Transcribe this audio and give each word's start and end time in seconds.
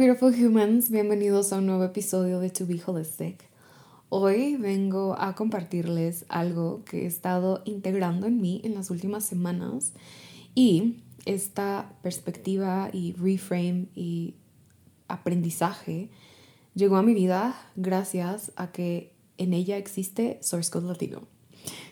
Beautiful 0.00 0.32
humans. 0.32 0.88
Bienvenidos 0.88 1.52
a 1.52 1.58
un 1.58 1.66
nuevo 1.66 1.84
episodio 1.84 2.40
de 2.40 2.48
To 2.48 2.66
Be 2.66 2.80
Holistic. 2.86 3.44
Hoy 4.08 4.56
vengo 4.56 5.14
a 5.20 5.34
compartirles 5.34 6.24
algo 6.30 6.82
que 6.86 7.02
he 7.02 7.06
estado 7.06 7.60
integrando 7.66 8.26
en 8.26 8.40
mí 8.40 8.62
en 8.64 8.72
las 8.72 8.88
últimas 8.88 9.26
semanas 9.26 9.92
y 10.54 11.02
esta 11.26 11.92
perspectiva 12.02 12.88
y 12.94 13.12
reframe 13.12 13.88
y 13.94 14.36
aprendizaje 15.06 16.08
llegó 16.74 16.96
a 16.96 17.02
mi 17.02 17.12
vida 17.12 17.54
gracias 17.76 18.52
a 18.56 18.72
que 18.72 19.12
en 19.36 19.52
ella 19.52 19.76
existe 19.76 20.38
Source 20.40 20.70
Code 20.70 20.86
Latino. 20.86 21.24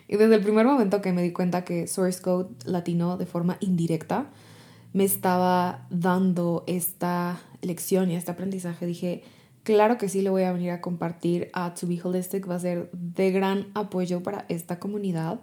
Y 0.09 0.17
desde 0.17 0.37
el 0.37 0.41
primer 0.41 0.65
momento 0.65 1.03
que 1.03 1.13
me 1.13 1.21
di 1.21 1.33
cuenta 1.33 1.63
que 1.63 1.87
Source 1.87 2.23
Code 2.23 2.55
Latino 2.65 3.19
de 3.19 3.27
forma 3.27 3.59
indirecta 3.61 4.31
me 4.95 5.05
estaba 5.05 5.87
dando 5.91 6.65
esta 6.67 7.39
lección 7.63 8.11
y 8.11 8.17
este 8.17 8.31
aprendizaje, 8.31 8.87
dije, 8.87 9.23
claro 9.63 9.99
que 9.99 10.09
sí 10.09 10.23
le 10.23 10.31
voy 10.31 10.43
a 10.43 10.53
venir 10.53 10.71
a 10.71 10.81
compartir 10.81 11.51
a 11.53 11.75
To 11.75 11.87
Be 11.87 12.01
Holistic, 12.03 12.49
va 12.49 12.57
a 12.57 12.61
ser 12.61 12.91
de 12.93 13.31
gran 13.31 13.69
apoyo 13.75 14.23
para 14.23 14.47
esta 14.49 14.79
comunidad, 14.79 15.41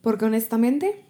porque 0.00 0.24
honestamente 0.24 1.04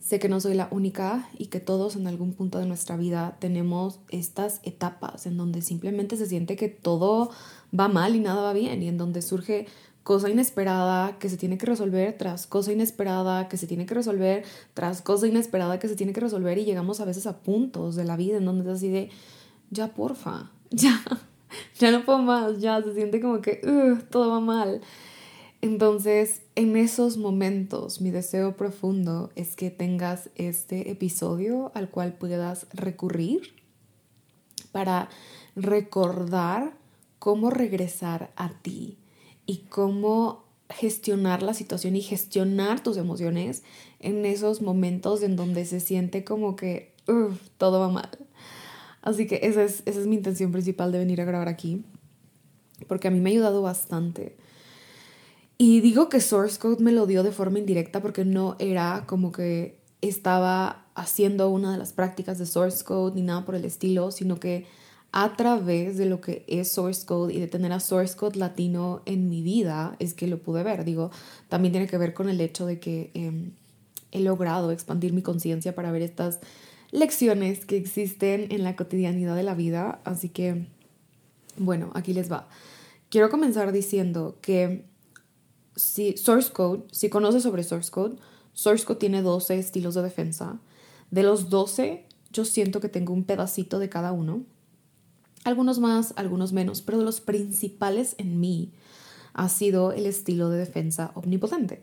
sé 0.00 0.18
que 0.18 0.28
no 0.28 0.38
soy 0.38 0.54
la 0.54 0.68
única 0.70 1.30
y 1.38 1.46
que 1.46 1.60
todos 1.60 1.96
en 1.96 2.06
algún 2.06 2.34
punto 2.34 2.58
de 2.58 2.66
nuestra 2.66 2.96
vida 2.96 3.38
tenemos 3.40 4.00
estas 4.10 4.60
etapas 4.62 5.26
en 5.26 5.38
donde 5.38 5.62
simplemente 5.62 6.18
se 6.18 6.26
siente 6.26 6.56
que 6.56 6.68
todo 6.68 7.30
va 7.78 7.88
mal 7.88 8.14
y 8.14 8.20
nada 8.20 8.42
va 8.42 8.52
bien 8.52 8.82
y 8.82 8.88
en 8.88 8.98
donde 8.98 9.22
surge 9.22 9.66
cosa 10.04 10.30
inesperada 10.30 11.18
que 11.18 11.28
se 11.28 11.36
tiene 11.36 11.58
que 11.58 11.66
resolver 11.66 12.16
tras 12.16 12.46
cosa 12.46 12.72
inesperada 12.72 13.48
que 13.48 13.56
se 13.56 13.66
tiene 13.66 13.86
que 13.86 13.94
resolver 13.94 14.44
tras 14.74 15.02
cosa 15.02 15.26
inesperada 15.26 15.78
que 15.78 15.88
se 15.88 15.96
tiene 15.96 16.12
que 16.12 16.20
resolver 16.20 16.58
y 16.58 16.64
llegamos 16.64 17.00
a 17.00 17.06
veces 17.06 17.26
a 17.26 17.38
puntos 17.38 17.96
de 17.96 18.04
la 18.04 18.16
vida 18.16 18.36
en 18.36 18.44
donde 18.44 18.70
es 18.70 18.76
así 18.76 18.90
de, 18.90 19.10
ya 19.70 19.88
porfa, 19.88 20.52
ya, 20.70 21.02
ya 21.78 21.90
no 21.90 22.04
puedo 22.04 22.18
más, 22.18 22.60
ya 22.60 22.80
se 22.82 22.94
siente 22.94 23.20
como 23.20 23.40
que 23.40 23.60
todo 24.10 24.30
va 24.30 24.40
mal. 24.40 24.82
Entonces, 25.62 26.42
en 26.56 26.76
esos 26.76 27.16
momentos, 27.16 28.02
mi 28.02 28.10
deseo 28.10 28.54
profundo 28.54 29.30
es 29.34 29.56
que 29.56 29.70
tengas 29.70 30.28
este 30.34 30.90
episodio 30.90 31.72
al 31.74 31.88
cual 31.88 32.12
puedas 32.12 32.66
recurrir 32.74 33.54
para 34.72 35.08
recordar 35.56 36.74
cómo 37.18 37.48
regresar 37.48 38.30
a 38.36 38.50
ti, 38.50 38.98
y 39.46 39.58
cómo 39.68 40.44
gestionar 40.70 41.42
la 41.42 41.54
situación 41.54 41.96
y 41.96 42.00
gestionar 42.00 42.82
tus 42.82 42.96
emociones 42.96 43.62
en 44.00 44.24
esos 44.24 44.62
momentos 44.62 45.22
en 45.22 45.36
donde 45.36 45.64
se 45.66 45.80
siente 45.80 46.24
como 46.24 46.56
que 46.56 46.94
todo 47.58 47.80
va 47.80 47.88
mal. 47.88 48.10
Así 49.02 49.26
que 49.26 49.40
esa 49.42 49.62
es, 49.62 49.82
esa 49.84 50.00
es 50.00 50.06
mi 50.06 50.16
intención 50.16 50.50
principal 50.50 50.90
de 50.90 50.98
venir 50.98 51.20
a 51.20 51.24
grabar 51.24 51.48
aquí, 51.48 51.84
porque 52.88 53.08
a 53.08 53.10
mí 53.10 53.20
me 53.20 53.30
ha 53.30 53.32
ayudado 53.32 53.60
bastante. 53.60 54.36
Y 55.58 55.80
digo 55.80 56.08
que 56.08 56.20
Source 56.20 56.58
Code 56.58 56.82
me 56.82 56.92
lo 56.92 57.06
dio 57.06 57.22
de 57.22 57.30
forma 57.30 57.58
indirecta 57.58 58.00
porque 58.00 58.24
no 58.24 58.56
era 58.58 59.04
como 59.06 59.30
que 59.30 59.78
estaba 60.00 60.86
haciendo 60.94 61.50
una 61.50 61.72
de 61.72 61.78
las 61.78 61.92
prácticas 61.92 62.38
de 62.38 62.46
Source 62.46 62.82
Code 62.84 63.14
ni 63.14 63.22
nada 63.22 63.44
por 63.44 63.54
el 63.54 63.64
estilo, 63.64 64.10
sino 64.10 64.40
que 64.40 64.66
a 65.16 65.36
través 65.36 65.96
de 65.96 66.06
lo 66.06 66.20
que 66.20 66.44
es 66.48 66.72
Source 66.72 67.06
Code 67.06 67.32
y 67.32 67.38
de 67.38 67.46
tener 67.46 67.70
a 67.70 67.78
Source 67.78 68.16
Code 68.16 68.36
latino 68.36 69.00
en 69.06 69.28
mi 69.28 69.42
vida 69.42 69.94
es 70.00 70.12
que 70.12 70.26
lo 70.26 70.42
pude 70.42 70.64
ver. 70.64 70.84
Digo, 70.84 71.12
también 71.48 71.70
tiene 71.70 71.86
que 71.86 71.96
ver 71.98 72.14
con 72.14 72.28
el 72.28 72.40
hecho 72.40 72.66
de 72.66 72.80
que 72.80 73.12
em, 73.14 73.52
he 74.10 74.18
logrado 74.18 74.72
expandir 74.72 75.12
mi 75.12 75.22
conciencia 75.22 75.72
para 75.72 75.92
ver 75.92 76.02
estas 76.02 76.40
lecciones 76.90 77.64
que 77.64 77.76
existen 77.76 78.48
en 78.50 78.64
la 78.64 78.74
cotidianidad 78.74 79.36
de 79.36 79.44
la 79.44 79.54
vida. 79.54 80.00
Así 80.02 80.30
que, 80.30 80.66
bueno, 81.58 81.92
aquí 81.94 82.12
les 82.12 82.30
va. 82.30 82.48
Quiero 83.08 83.30
comenzar 83.30 83.70
diciendo 83.70 84.38
que 84.40 84.84
si 85.76 86.16
Source 86.16 86.50
Code, 86.52 86.86
si 86.90 87.08
conoces 87.08 87.44
sobre 87.44 87.62
Source 87.62 87.92
Code, 87.92 88.16
Source 88.52 88.84
Code 88.84 88.98
tiene 88.98 89.22
12 89.22 89.60
estilos 89.60 89.94
de 89.94 90.02
defensa. 90.02 90.58
De 91.12 91.22
los 91.22 91.50
12, 91.50 92.04
yo 92.32 92.44
siento 92.44 92.80
que 92.80 92.88
tengo 92.88 93.12
un 93.12 93.22
pedacito 93.22 93.78
de 93.78 93.88
cada 93.88 94.10
uno 94.10 94.42
algunos 95.44 95.78
más, 95.78 96.14
algunos 96.16 96.52
menos, 96.52 96.82
pero 96.82 96.98
de 96.98 97.04
los 97.04 97.20
principales 97.20 98.14
en 98.18 98.40
mí 98.40 98.72
ha 99.32 99.48
sido 99.48 99.92
el 99.92 100.06
estilo 100.06 100.48
de 100.50 100.58
defensa 100.58 101.12
omnipotente. 101.14 101.82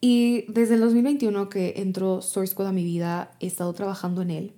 Y 0.00 0.50
desde 0.50 0.74
el 0.74 0.80
2021 0.80 1.48
que 1.48 1.74
entró 1.76 2.22
Source 2.22 2.54
Code 2.54 2.68
a 2.68 2.72
mi 2.72 2.84
vida, 2.84 3.32
he 3.40 3.46
estado 3.46 3.72
trabajando 3.72 4.22
en 4.22 4.30
él. 4.30 4.52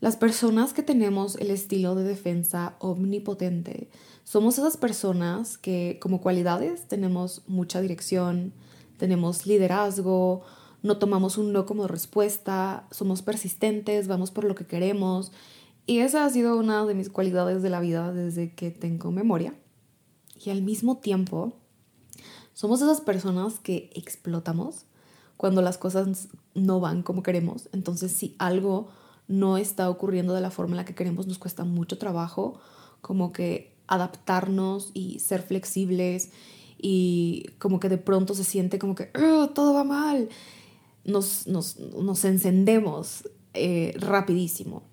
Las 0.00 0.16
personas 0.16 0.72
que 0.72 0.82
tenemos 0.82 1.36
el 1.36 1.50
estilo 1.50 1.94
de 1.94 2.04
defensa 2.04 2.74
omnipotente 2.80 3.88
somos 4.24 4.58
esas 4.58 4.76
personas 4.76 5.58
que 5.58 5.98
como 6.00 6.20
cualidades 6.20 6.88
tenemos 6.88 7.42
mucha 7.46 7.80
dirección, 7.80 8.52
tenemos 8.98 9.46
liderazgo, 9.46 10.42
no 10.82 10.98
tomamos 10.98 11.38
un 11.38 11.52
no 11.52 11.66
como 11.66 11.86
respuesta, 11.86 12.86
somos 12.90 13.22
persistentes, 13.22 14.08
vamos 14.08 14.30
por 14.30 14.44
lo 14.44 14.54
que 14.54 14.66
queremos 14.66 15.32
y 15.86 15.98
esa 15.98 16.24
ha 16.24 16.30
sido 16.30 16.56
una 16.56 16.84
de 16.86 16.94
mis 16.94 17.08
cualidades 17.08 17.62
de 17.62 17.70
la 17.70 17.80
vida 17.80 18.12
desde 18.12 18.54
que 18.54 18.70
tengo 18.70 19.10
memoria. 19.10 19.54
Y 20.44 20.50
al 20.50 20.62
mismo 20.62 20.98
tiempo, 20.98 21.54
somos 22.52 22.82
esas 22.82 23.00
personas 23.00 23.58
que 23.58 23.90
explotamos 23.94 24.86
cuando 25.36 25.62
las 25.62 25.78
cosas 25.78 26.28
no 26.54 26.80
van 26.80 27.02
como 27.02 27.22
queremos. 27.22 27.68
Entonces, 27.72 28.12
si 28.12 28.36
algo 28.38 28.88
no 29.26 29.56
está 29.56 29.90
ocurriendo 29.90 30.34
de 30.34 30.40
la 30.40 30.50
forma 30.50 30.72
en 30.72 30.76
la 30.78 30.84
que 30.84 30.94
queremos, 30.94 31.26
nos 31.26 31.38
cuesta 31.38 31.64
mucho 31.64 31.98
trabajo 31.98 32.60
como 33.00 33.32
que 33.32 33.76
adaptarnos 33.88 34.90
y 34.94 35.18
ser 35.18 35.42
flexibles 35.42 36.30
y 36.78 37.46
como 37.58 37.80
que 37.80 37.88
de 37.88 37.98
pronto 37.98 38.34
se 38.34 38.44
siente 38.44 38.78
como 38.78 38.94
que 38.94 39.10
todo 39.54 39.74
va 39.74 39.84
mal. 39.84 40.28
Nos, 41.04 41.48
nos, 41.48 41.78
nos 41.78 42.24
encendemos 42.24 43.28
eh, 43.54 43.94
rapidísimo. 43.98 44.91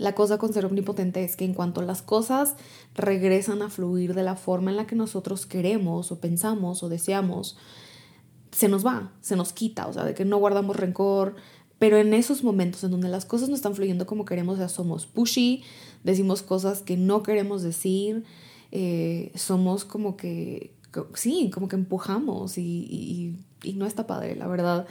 La 0.00 0.14
cosa 0.14 0.38
con 0.38 0.50
ser 0.54 0.64
omnipotente 0.64 1.22
es 1.22 1.36
que 1.36 1.44
en 1.44 1.52
cuanto 1.52 1.82
las 1.82 2.00
cosas 2.00 2.54
regresan 2.94 3.60
a 3.60 3.68
fluir 3.68 4.14
de 4.14 4.22
la 4.22 4.34
forma 4.34 4.70
en 4.70 4.78
la 4.78 4.86
que 4.86 4.96
nosotros 4.96 5.44
queremos 5.44 6.10
o 6.10 6.20
pensamos 6.20 6.82
o 6.82 6.88
deseamos, 6.88 7.58
se 8.50 8.70
nos 8.70 8.84
va, 8.84 9.12
se 9.20 9.36
nos 9.36 9.52
quita, 9.52 9.88
o 9.88 9.92
sea, 9.92 10.04
de 10.04 10.14
que 10.14 10.24
no 10.24 10.38
guardamos 10.38 10.76
rencor, 10.76 11.36
pero 11.78 11.98
en 11.98 12.14
esos 12.14 12.42
momentos 12.42 12.82
en 12.82 12.92
donde 12.92 13.10
las 13.10 13.26
cosas 13.26 13.50
no 13.50 13.54
están 13.54 13.74
fluyendo 13.74 14.06
como 14.06 14.24
queremos, 14.24 14.58
ya 14.58 14.70
somos 14.70 15.04
pushy, 15.04 15.64
decimos 16.02 16.40
cosas 16.40 16.80
que 16.80 16.96
no 16.96 17.22
queremos 17.22 17.60
decir, 17.60 18.24
eh, 18.72 19.30
somos 19.34 19.84
como 19.84 20.16
que, 20.16 20.74
sí, 21.12 21.50
como 21.52 21.68
que 21.68 21.76
empujamos 21.76 22.56
y, 22.56 23.36
no 23.74 23.84
está 23.84 24.06
padre, 24.06 24.34
la 24.34 24.46
verdad. 24.46 24.86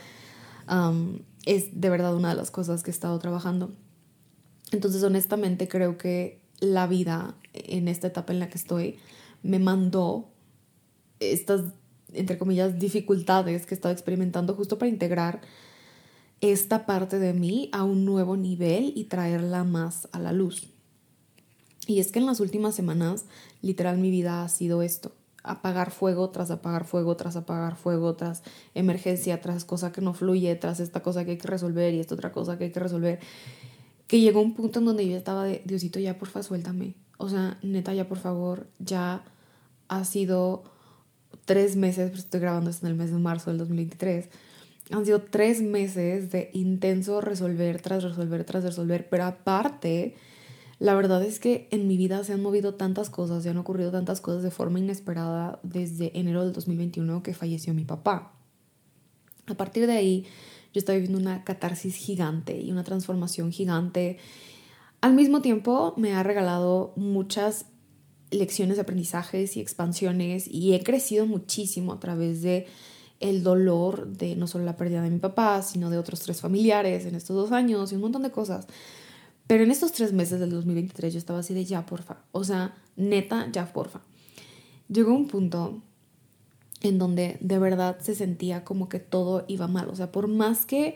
es 1.48 1.82
de 1.82 1.90
verdad 1.90 2.16
una 2.16 2.30
de 2.30 2.36
las 2.36 2.52
cosas 2.52 2.84
que 2.84 2.92
he 2.92 2.94
estado 2.94 3.18
trabajando. 3.18 3.72
Entonces, 4.72 5.04
honestamente, 5.04 5.68
creo 5.68 5.98
que 5.98 6.40
la 6.60 6.88
vida 6.88 7.36
en 7.54 7.88
esta 7.88 8.08
etapa 8.08 8.34
en 8.34 8.40
la 8.40 8.50
que 8.50 8.58
estoy 8.58 8.98
me 9.44 9.60
mandó 9.60 10.30
estas, 11.20 11.62
entre 12.14 12.38
comillas, 12.38 12.80
dificultades 12.80 13.66
que 13.66 13.74
he 13.74 13.78
estado 13.78 13.94
experimentando 13.94 14.56
justo 14.56 14.78
para 14.78 14.90
integrar 14.90 15.42
esta 16.42 16.86
parte 16.86 17.20
de 17.20 17.34
mí 17.34 17.70
a 17.74 17.84
un 17.84 18.06
nuevo 18.06 18.38
nivel 18.38 18.94
y 18.96 19.06
traerla 19.06 19.64
más 19.64 20.08
a 20.12 20.20
la 20.20 20.32
luz. 20.32 20.70
Y 21.88 22.00
es 22.00 22.12
que 22.12 22.20
en 22.20 22.26
las 22.26 22.40
últimas 22.40 22.76
semanas, 22.76 23.26
literal, 23.62 23.98
mi 23.98 24.12
vida 24.12 24.44
ha 24.44 24.50
sido 24.50 24.82
esto. 24.82 25.12
Apagar 25.44 25.92
fuego 25.92 26.30
tras 26.30 26.52
apagar 26.52 26.86
fuego, 26.86 27.16
tras 27.16 27.36
apagar 27.36 27.76
fuego, 27.76 28.16
tras 28.16 28.44
emergencia, 28.76 29.42
tras 29.42 29.66
cosa 29.66 29.92
que 29.92 30.02
no 30.02 30.14
fluye, 30.14 30.56
tras 30.56 30.80
esta 30.80 31.02
cosa 31.02 31.26
que 31.26 31.32
hay 31.32 31.38
que 31.38 31.48
resolver 31.48 31.94
y 31.94 32.00
esta 32.00 32.16
otra 32.16 32.32
cosa 32.32 32.58
que 32.58 32.66
hay 32.66 32.72
que 32.72 32.80
resolver 32.80 33.20
que 34.10 34.20
llegó 34.20 34.42
un 34.42 34.56
punto 34.56 34.80
en 34.80 34.86
donde 34.86 35.08
yo 35.08 35.16
estaba 35.16 35.44
de, 35.44 35.62
Diosito, 35.66 36.00
ya 36.00 36.18
porfa, 36.18 36.42
suéltame. 36.42 36.96
O 37.20 37.30
sea, 37.30 37.60
neta, 37.62 37.94
ya 37.94 38.08
por 38.08 38.18
favor, 38.18 38.68
ya 38.80 39.24
ha 39.88 40.04
sido 40.04 40.64
tres 41.46 41.76
meses, 41.76 42.10
pero 42.10 42.20
estoy 42.20 42.40
grabando 42.40 42.72
esto 42.72 42.88
en 42.88 42.94
el 42.94 42.98
mes 42.98 43.12
de 43.12 43.20
marzo 43.20 43.52
del 43.52 43.60
2023, 43.60 44.30
han 44.90 45.06
sido 45.06 45.22
tres 45.22 45.62
meses 45.62 46.32
de 46.32 46.50
intenso 46.54 47.22
resolver 47.22 47.80
tras 47.84 48.02
resolver 48.02 48.44
tras 48.46 48.64
resolver, 48.64 49.08
pero 49.10 49.26
aparte, 49.26 50.16
la 50.80 50.96
verdad 50.96 51.24
es 51.24 51.40
que 51.40 51.68
en 51.70 51.88
mi 51.88 51.96
vida 51.96 52.24
se 52.24 52.34
han 52.34 52.42
movido 52.42 52.74
tantas 52.74 53.12
cosas, 53.12 53.44
se 53.44 53.52
han 53.52 53.58
ocurrido 53.58 53.92
tantas 53.92 54.22
cosas 54.22 54.42
de 54.42 54.50
forma 54.50 54.80
inesperada 54.80 55.60
desde 55.62 56.18
enero 56.18 56.44
del 56.44 56.54
2021 56.54 57.22
que 57.22 57.36
falleció 57.36 57.76
mi 57.76 57.86
papá. 57.86 58.34
A 59.46 59.54
partir 59.54 59.86
de 59.86 59.94
ahí, 59.94 60.26
yo 60.74 60.80
estaba 60.80 60.98
viviendo 60.98 61.20
una 61.20 61.44
catarsis 61.44 61.96
gigante 61.96 62.60
y 62.60 62.72
una 62.72 62.84
transformación 62.84 63.52
gigante. 63.52 64.18
Al 65.02 65.14
mismo 65.14 65.42
tiempo, 65.42 65.94
me 65.98 66.14
ha 66.14 66.24
regalado 66.24 66.94
muchas 66.96 67.66
lecciones 68.32 68.78
aprendizajes 68.78 69.58
y 69.58 69.62
expansiones 69.62 70.48
y 70.48 70.74
he 70.74 70.84
crecido 70.84 71.26
muchísimo 71.26 71.94
a 71.94 72.00
través 72.00 72.42
de 72.42 72.68
el 73.20 73.44
dolor 73.44 74.08
de 74.08 74.36
no 74.36 74.48
solo 74.48 74.66
la 74.66 74.78
pérdida 74.78 75.02
de 75.02 75.10
mi 75.10 75.20
papá, 75.20 75.62
sino 75.62 75.90
de 75.90 75.98
otros 75.98 76.22
tres 76.22 76.40
familiares 76.40 77.06
en 77.06 77.16
estos 77.16 77.36
dos 77.36 77.52
años 77.52 77.92
y 77.92 77.96
un 77.96 78.02
montón 78.02 78.24
de 78.24 78.32
cosas. 78.32 78.68
Pero 79.48 79.64
en 79.64 79.72
estos 79.72 79.92
tres 79.92 80.14
meses 80.14 80.40
del 80.40 80.52
2023 80.52 81.14
yo 81.14 81.18
estaba 81.18 81.40
así 81.40 81.54
de 81.54 81.66
ya, 81.66 81.86
porfa. 81.86 82.18
O 82.32 82.44
sea, 82.44 82.76
neta, 82.96 83.50
ya, 83.52 83.74
porfa. 83.74 84.02
Llegó 84.88 85.14
un 85.14 85.28
punto 85.28 85.82
en 86.82 86.98
donde 86.98 87.38
de 87.42 87.60
verdad 87.60 88.00
se 88.00 88.16
sentía 88.16 88.64
como 88.64 88.90
que 88.90 89.00
todo 89.00 89.46
iba 89.48 89.68
mal. 89.68 89.90
O 89.90 89.96
sea, 89.96 90.12
por 90.12 90.28
más 90.28 90.66
que 90.66 90.96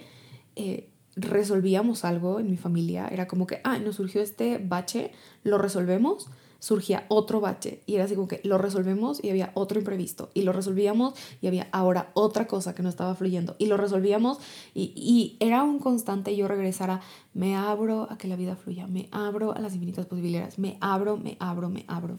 eh, 0.55 0.89
resolvíamos 1.15 2.05
algo 2.05 2.39
en 2.39 2.49
mi 2.49 2.57
familia, 2.57 3.07
era 3.09 3.27
como 3.27 3.47
que, 3.47 3.59
ah, 3.63 3.77
nos 3.79 3.95
surgió 3.95 4.21
este 4.21 4.57
bache, 4.57 5.11
lo 5.43 5.57
resolvemos 5.57 6.29
surgía 6.63 7.03
otro 7.09 7.41
bache 7.41 7.81
y 7.85 7.95
era 7.95 8.05
así 8.05 8.15
como 8.15 8.29
que 8.29 8.39
lo 8.45 8.57
resolvemos 8.57 9.21
y 9.21 9.29
había 9.29 9.51
otro 9.53 9.79
imprevisto 9.79 10.29
y 10.33 10.43
lo 10.43 10.53
resolvíamos 10.53 11.13
y 11.41 11.47
había 11.47 11.67
ahora 11.73 12.11
otra 12.13 12.47
cosa 12.47 12.73
que 12.73 12.81
no 12.81 12.87
estaba 12.87 13.15
fluyendo 13.15 13.57
y 13.59 13.65
lo 13.65 13.75
resolvíamos 13.75 14.37
y, 14.73 14.93
y 14.95 15.35
era 15.45 15.63
un 15.63 15.79
constante 15.79 16.33
yo 16.37 16.47
regresar 16.47 16.89
a 16.89 17.01
me 17.33 17.57
abro 17.57 18.07
a 18.09 18.17
que 18.17 18.29
la 18.29 18.37
vida 18.37 18.55
fluya, 18.55 18.87
me 18.87 19.09
abro 19.11 19.53
a 19.53 19.59
las 19.59 19.73
infinitas 19.73 20.05
posibilidades, 20.05 20.57
me 20.57 20.77
abro, 20.79 21.17
me 21.17 21.35
abro, 21.41 21.67
me 21.67 21.83
abro. 21.89 22.17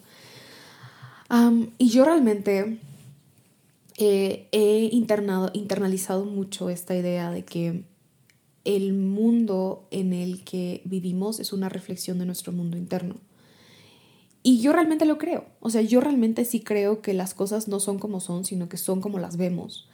y 1.78 1.88
yo 1.88 2.05
realmente 2.05 2.81
eh, 3.96 4.49
he 4.52 4.88
internalizado 4.93 6.25
mucho 6.25 6.70
esta 6.70 6.96
idea 6.96 7.31
de 7.31 7.44
que 7.44 7.85
el 8.64 8.93
mundo 8.94 9.87
en 9.91 10.12
el 10.12 10.43
que 10.44 10.82
vivimos 10.85 11.38
es 11.38 11.52
una 11.52 11.69
reflexión 11.69 12.19
de 12.19 12.26
nuestro 12.26 12.52
mundo 12.52 12.76
interno. 12.76 13.17
Y 14.43 14.61
yo 14.61 14.73
realmente 14.73 15.06
lo 15.06 15.17
creo. 15.17 15.46
O 15.61 15.70
sea, 15.70 15.81
yo 15.81 16.00
realmente 16.00 16.44
sí 16.44 16.61
creo 16.61 17.00
que 17.00 17.14
las 17.14 17.35
cosas 17.35 17.69
no 17.69 17.81
son 17.81 17.99
como 17.99 18.20
son, 18.20 18.44
sino 18.44 18.69
que 18.69 18.76
son 18.76 19.00
como 19.00 19.19
las 19.19 19.37
vemos. 19.37 19.88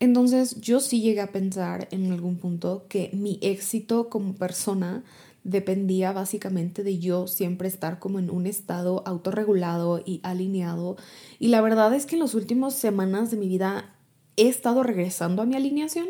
Entonces, 0.00 0.60
yo 0.60 0.80
sí 0.80 1.00
llegué 1.00 1.20
a 1.20 1.32
pensar 1.32 1.88
en 1.90 2.10
algún 2.12 2.36
punto 2.36 2.86
que 2.88 3.10
mi 3.12 3.38
éxito 3.42 4.10
como 4.10 4.34
persona 4.34 5.04
dependía 5.44 6.12
básicamente 6.12 6.82
de 6.82 6.98
yo 6.98 7.26
siempre 7.26 7.68
estar 7.68 7.98
como 7.98 8.18
en 8.18 8.30
un 8.30 8.46
estado 8.46 9.02
autorregulado 9.06 10.02
y 10.04 10.20
alineado. 10.22 10.96
Y 11.38 11.48
la 11.48 11.60
verdad 11.60 11.94
es 11.94 12.06
que 12.06 12.16
en 12.16 12.20
las 12.20 12.34
últimas 12.34 12.74
semanas 12.74 13.30
de 13.30 13.36
mi 13.36 13.46
vida 13.46 13.94
he 14.36 14.48
estado 14.48 14.82
regresando 14.82 15.42
a 15.42 15.46
mi 15.46 15.54
alineación, 15.54 16.08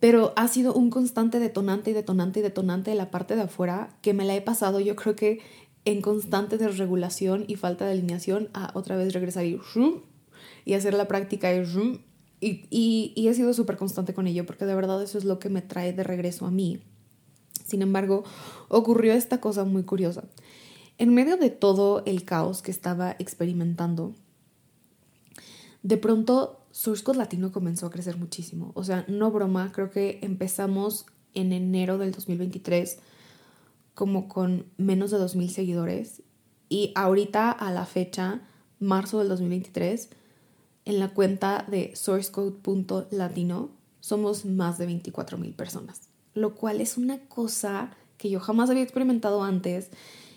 pero 0.00 0.32
ha 0.36 0.48
sido 0.48 0.74
un 0.74 0.90
constante 0.90 1.38
detonante 1.38 1.90
y 1.90 1.94
detonante 1.94 2.40
y 2.40 2.42
detonante 2.42 2.90
de 2.90 2.96
la 2.96 3.10
parte 3.10 3.36
de 3.36 3.42
afuera 3.42 3.96
que 4.02 4.12
me 4.12 4.24
la 4.24 4.34
he 4.34 4.42
pasado 4.42 4.80
yo 4.80 4.96
creo 4.96 5.16
que 5.16 5.40
en 5.86 6.02
constante 6.02 6.58
desregulación 6.58 7.44
y 7.46 7.56
falta 7.56 7.86
de 7.86 7.92
alineación 7.92 8.50
a 8.52 8.72
otra 8.74 8.96
vez 8.96 9.12
regresar 9.12 9.44
y, 9.46 9.60
y 10.64 10.74
hacer 10.74 10.94
la 10.94 11.08
práctica 11.08 11.54
y, 11.54 11.62
y, 12.40 13.12
y 13.14 13.28
he 13.28 13.34
sido 13.34 13.54
súper 13.54 13.76
constante 13.76 14.12
con 14.12 14.26
ello 14.26 14.44
porque 14.44 14.64
de 14.64 14.74
verdad 14.74 15.02
eso 15.02 15.18
es 15.18 15.24
lo 15.24 15.38
que 15.38 15.48
me 15.48 15.62
trae 15.62 15.92
de 15.92 16.04
regreso 16.04 16.46
a 16.46 16.50
mí. 16.50 16.82
Sin 17.64 17.82
embargo, 17.82 18.22
ocurrió 18.68 19.12
esta 19.14 19.40
cosa 19.40 19.64
muy 19.64 19.82
curiosa. 19.82 20.24
En 20.98 21.12
medio 21.12 21.36
de 21.36 21.50
todo 21.50 22.04
el 22.06 22.24
caos 22.24 22.62
que 22.62 22.70
estaba 22.70 23.16
experimentando, 23.18 24.14
de 25.82 25.96
pronto 25.96 26.60
Source 26.70 27.02
Code 27.02 27.18
Latino 27.18 27.50
comenzó 27.50 27.86
a 27.86 27.90
crecer 27.90 28.16
muchísimo. 28.16 28.70
O 28.74 28.84
sea, 28.84 29.04
no 29.08 29.30
broma, 29.32 29.72
creo 29.72 29.90
que 29.90 30.20
empezamos 30.22 31.06
en 31.34 31.52
enero 31.52 31.98
del 31.98 32.12
2023 32.12 32.98
como 33.94 34.28
con 34.28 34.66
menos 34.76 35.10
de 35.10 35.18
2.000 35.18 35.48
seguidores 35.48 36.22
y 36.68 36.92
ahorita 36.94 37.50
a 37.50 37.70
la 37.70 37.86
fecha, 37.86 38.42
marzo 38.80 39.20
del 39.20 39.28
2023, 39.28 40.10
en 40.84 40.98
la 40.98 41.14
cuenta 41.14 41.64
de 41.68 41.94
sourcecode.latino 41.94 43.70
somos 44.00 44.44
más 44.44 44.78
de 44.78 44.88
24.000 44.88 45.54
personas, 45.54 46.08
lo 46.34 46.54
cual 46.54 46.80
es 46.80 46.96
una 46.96 47.18
cosa 47.26 47.90
que 48.18 48.30
yo 48.30 48.40
jamás 48.40 48.70
había 48.70 48.82
experimentado 48.82 49.42
antes 49.42 49.90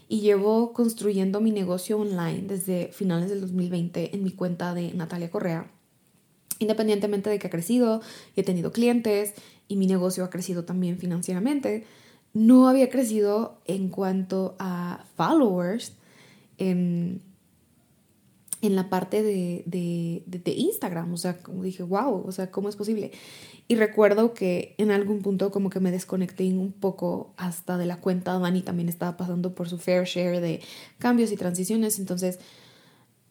y 0.09 0.21
llevo 0.21 0.73
construyendo 0.73 1.41
mi 1.41 1.51
negocio 1.51 1.99
online 1.99 2.44
desde 2.47 2.89
finales 2.94 3.29
del 3.29 3.41
2020 3.41 4.15
en 4.15 4.23
mi 4.23 4.31
cuenta 4.31 4.73
de 4.73 4.94
Natalia 4.94 5.29
Correa. 5.29 5.69
Independientemente 6.59 7.29
de 7.29 7.39
que 7.39 7.47
ha 7.47 7.51
crecido 7.51 8.01
y 8.35 8.41
he 8.41 8.44
tenido 8.44 8.71
clientes 8.71 9.33
y 9.67 9.75
mi 9.75 9.85
negocio 9.85 10.23
ha 10.23 10.29
crecido 10.29 10.63
también 10.63 10.97
financieramente, 10.97 11.85
no 12.33 12.67
había 12.67 12.89
crecido 12.89 13.59
en 13.65 13.89
cuanto 13.89 14.55
a 14.59 15.05
followers 15.15 15.94
en, 16.57 17.21
en 18.62 18.75
la 18.75 18.89
parte 18.89 19.24
de, 19.24 19.63
de, 19.65 20.24
de, 20.25 20.51
Instagram. 20.51 21.13
O 21.13 21.18
sea, 21.18 21.38
como 21.38 21.63
dije, 21.63 21.83
wow, 21.83 22.24
o 22.25 22.31
sea, 22.31 22.50
¿cómo 22.51 22.69
es 22.69 22.75
posible? 22.75 23.12
Y 23.68 23.75
recuerdo 23.75 24.33
que 24.33 24.75
en 24.77 24.92
algún 24.92 25.21
punto 25.21 25.51
como 25.51 25.69
que 25.69 25.80
me 25.80 25.92
desconecté 25.92 26.45
un 26.45 26.71
poco 26.71 27.33
hasta 27.38 27.77
de 27.77 27.86
la 27.86 27.98
cuenta. 27.98 28.38
Dani 28.39 28.62
también 28.62 28.89
estaba 28.89 29.18
pasando 29.18 29.54
por 29.54 29.69
su 29.69 29.77
fair 29.77 30.06
share 30.06 30.42
de 30.42 30.62
cambios 30.98 31.31
y 31.31 31.38
transiciones. 31.38 32.00
Entonces, 32.00 32.39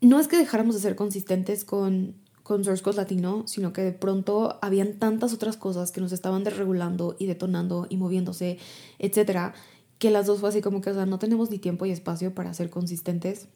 no 0.00 0.20
es 0.20 0.28
que 0.28 0.36
dejáramos 0.36 0.74
de 0.74 0.82
ser 0.82 0.96
consistentes 0.96 1.64
con 1.64 2.14
con 2.46 2.62
Source 2.62 2.80
Code 2.80 2.98
Latino, 2.98 3.42
sino 3.46 3.72
que 3.72 3.82
de 3.82 3.90
pronto 3.90 4.60
habían 4.62 5.00
tantas 5.00 5.32
otras 5.32 5.56
cosas 5.56 5.90
que 5.90 6.00
nos 6.00 6.12
estaban 6.12 6.44
desregulando 6.44 7.16
y 7.18 7.26
detonando 7.26 7.88
y 7.90 7.96
moviéndose, 7.96 8.58
etcétera, 9.00 9.52
que 9.98 10.12
las 10.12 10.26
dos 10.26 10.38
fue 10.38 10.50
así 10.50 10.60
como 10.60 10.80
que, 10.80 10.90
o 10.90 10.94
sea, 10.94 11.06
no 11.06 11.18
tenemos 11.18 11.50
ni 11.50 11.58
tiempo 11.58 11.86
y 11.86 11.90
espacio 11.90 12.34
para 12.34 12.54
ser 12.54 12.70
consistentes 12.70 13.48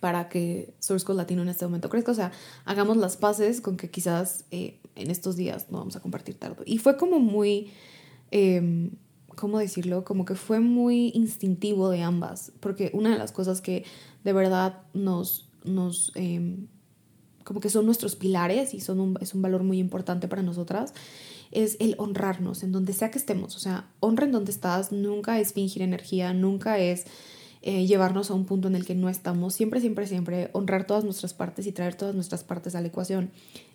para 0.00 0.28
que 0.28 0.74
Source 0.78 1.04
Code 1.04 1.18
Latino 1.18 1.42
en 1.42 1.48
este 1.48 1.64
momento 1.64 1.88
crezca. 1.88 2.12
O 2.12 2.14
sea, 2.14 2.32
hagamos 2.64 2.96
las 2.96 3.16
paces 3.16 3.60
con 3.60 3.76
que 3.76 3.90
quizás 3.90 4.44
eh, 4.50 4.78
en 4.96 5.10
estos 5.10 5.36
días 5.36 5.66
no 5.70 5.78
vamos 5.78 5.96
a 5.96 6.00
compartir 6.00 6.38
tarde. 6.38 6.62
Y 6.66 6.78
fue 6.78 6.96
como 6.96 7.18
muy, 7.18 7.70
eh, 8.30 8.90
¿cómo 9.36 9.58
decirlo? 9.58 10.04
Como 10.04 10.24
que 10.24 10.34
fue 10.34 10.60
muy 10.60 11.12
instintivo 11.14 11.90
de 11.90 12.02
ambas, 12.02 12.52
porque 12.60 12.90
una 12.94 13.10
de 13.10 13.18
las 13.18 13.32
cosas 13.32 13.60
que 13.60 13.84
de 14.24 14.32
verdad 14.32 14.82
nos, 14.94 15.48
nos 15.64 16.12
em, 16.14 16.66
como 17.44 17.60
que 17.60 17.70
son 17.70 17.86
nuestros 17.86 18.16
pilares 18.16 18.74
y 18.74 18.80
son 18.80 19.00
un, 19.00 19.18
es 19.20 19.34
un 19.34 19.42
valor 19.42 19.62
muy 19.62 19.78
importante 19.78 20.28
para 20.28 20.42
nosotras, 20.42 20.94
es 21.50 21.76
el 21.80 21.94
honrarnos 21.98 22.62
en 22.62 22.72
donde 22.72 22.92
sea 22.92 23.10
que 23.10 23.18
estemos. 23.18 23.56
O 23.56 23.58
sea, 23.58 23.90
honra 24.00 24.24
en 24.24 24.32
donde 24.32 24.52
estás, 24.52 24.92
nunca 24.92 25.38
es 25.38 25.52
fingir 25.52 25.82
energía, 25.82 26.32
nunca 26.32 26.78
es 26.78 27.04
eh, 27.64 27.86
llevarnos 27.86 28.30
a 28.30 28.34
un 28.34 28.44
punto 28.44 28.66
en 28.66 28.74
el 28.74 28.84
que 28.84 28.96
no 28.96 29.08
estamos. 29.08 29.54
Siempre, 29.54 29.80
siempre, 29.80 30.08
siempre 30.08 30.50
honrar 30.52 30.84
todas 30.84 31.04
nuestras 31.04 31.32
partes 31.32 31.66
y 31.68 31.72
traer 31.72 31.94
todas 31.94 32.12
nuestras 32.12 32.42
partes 32.42 32.74
a 32.74 32.80
la 32.80 32.88
ecuación. 32.88 33.30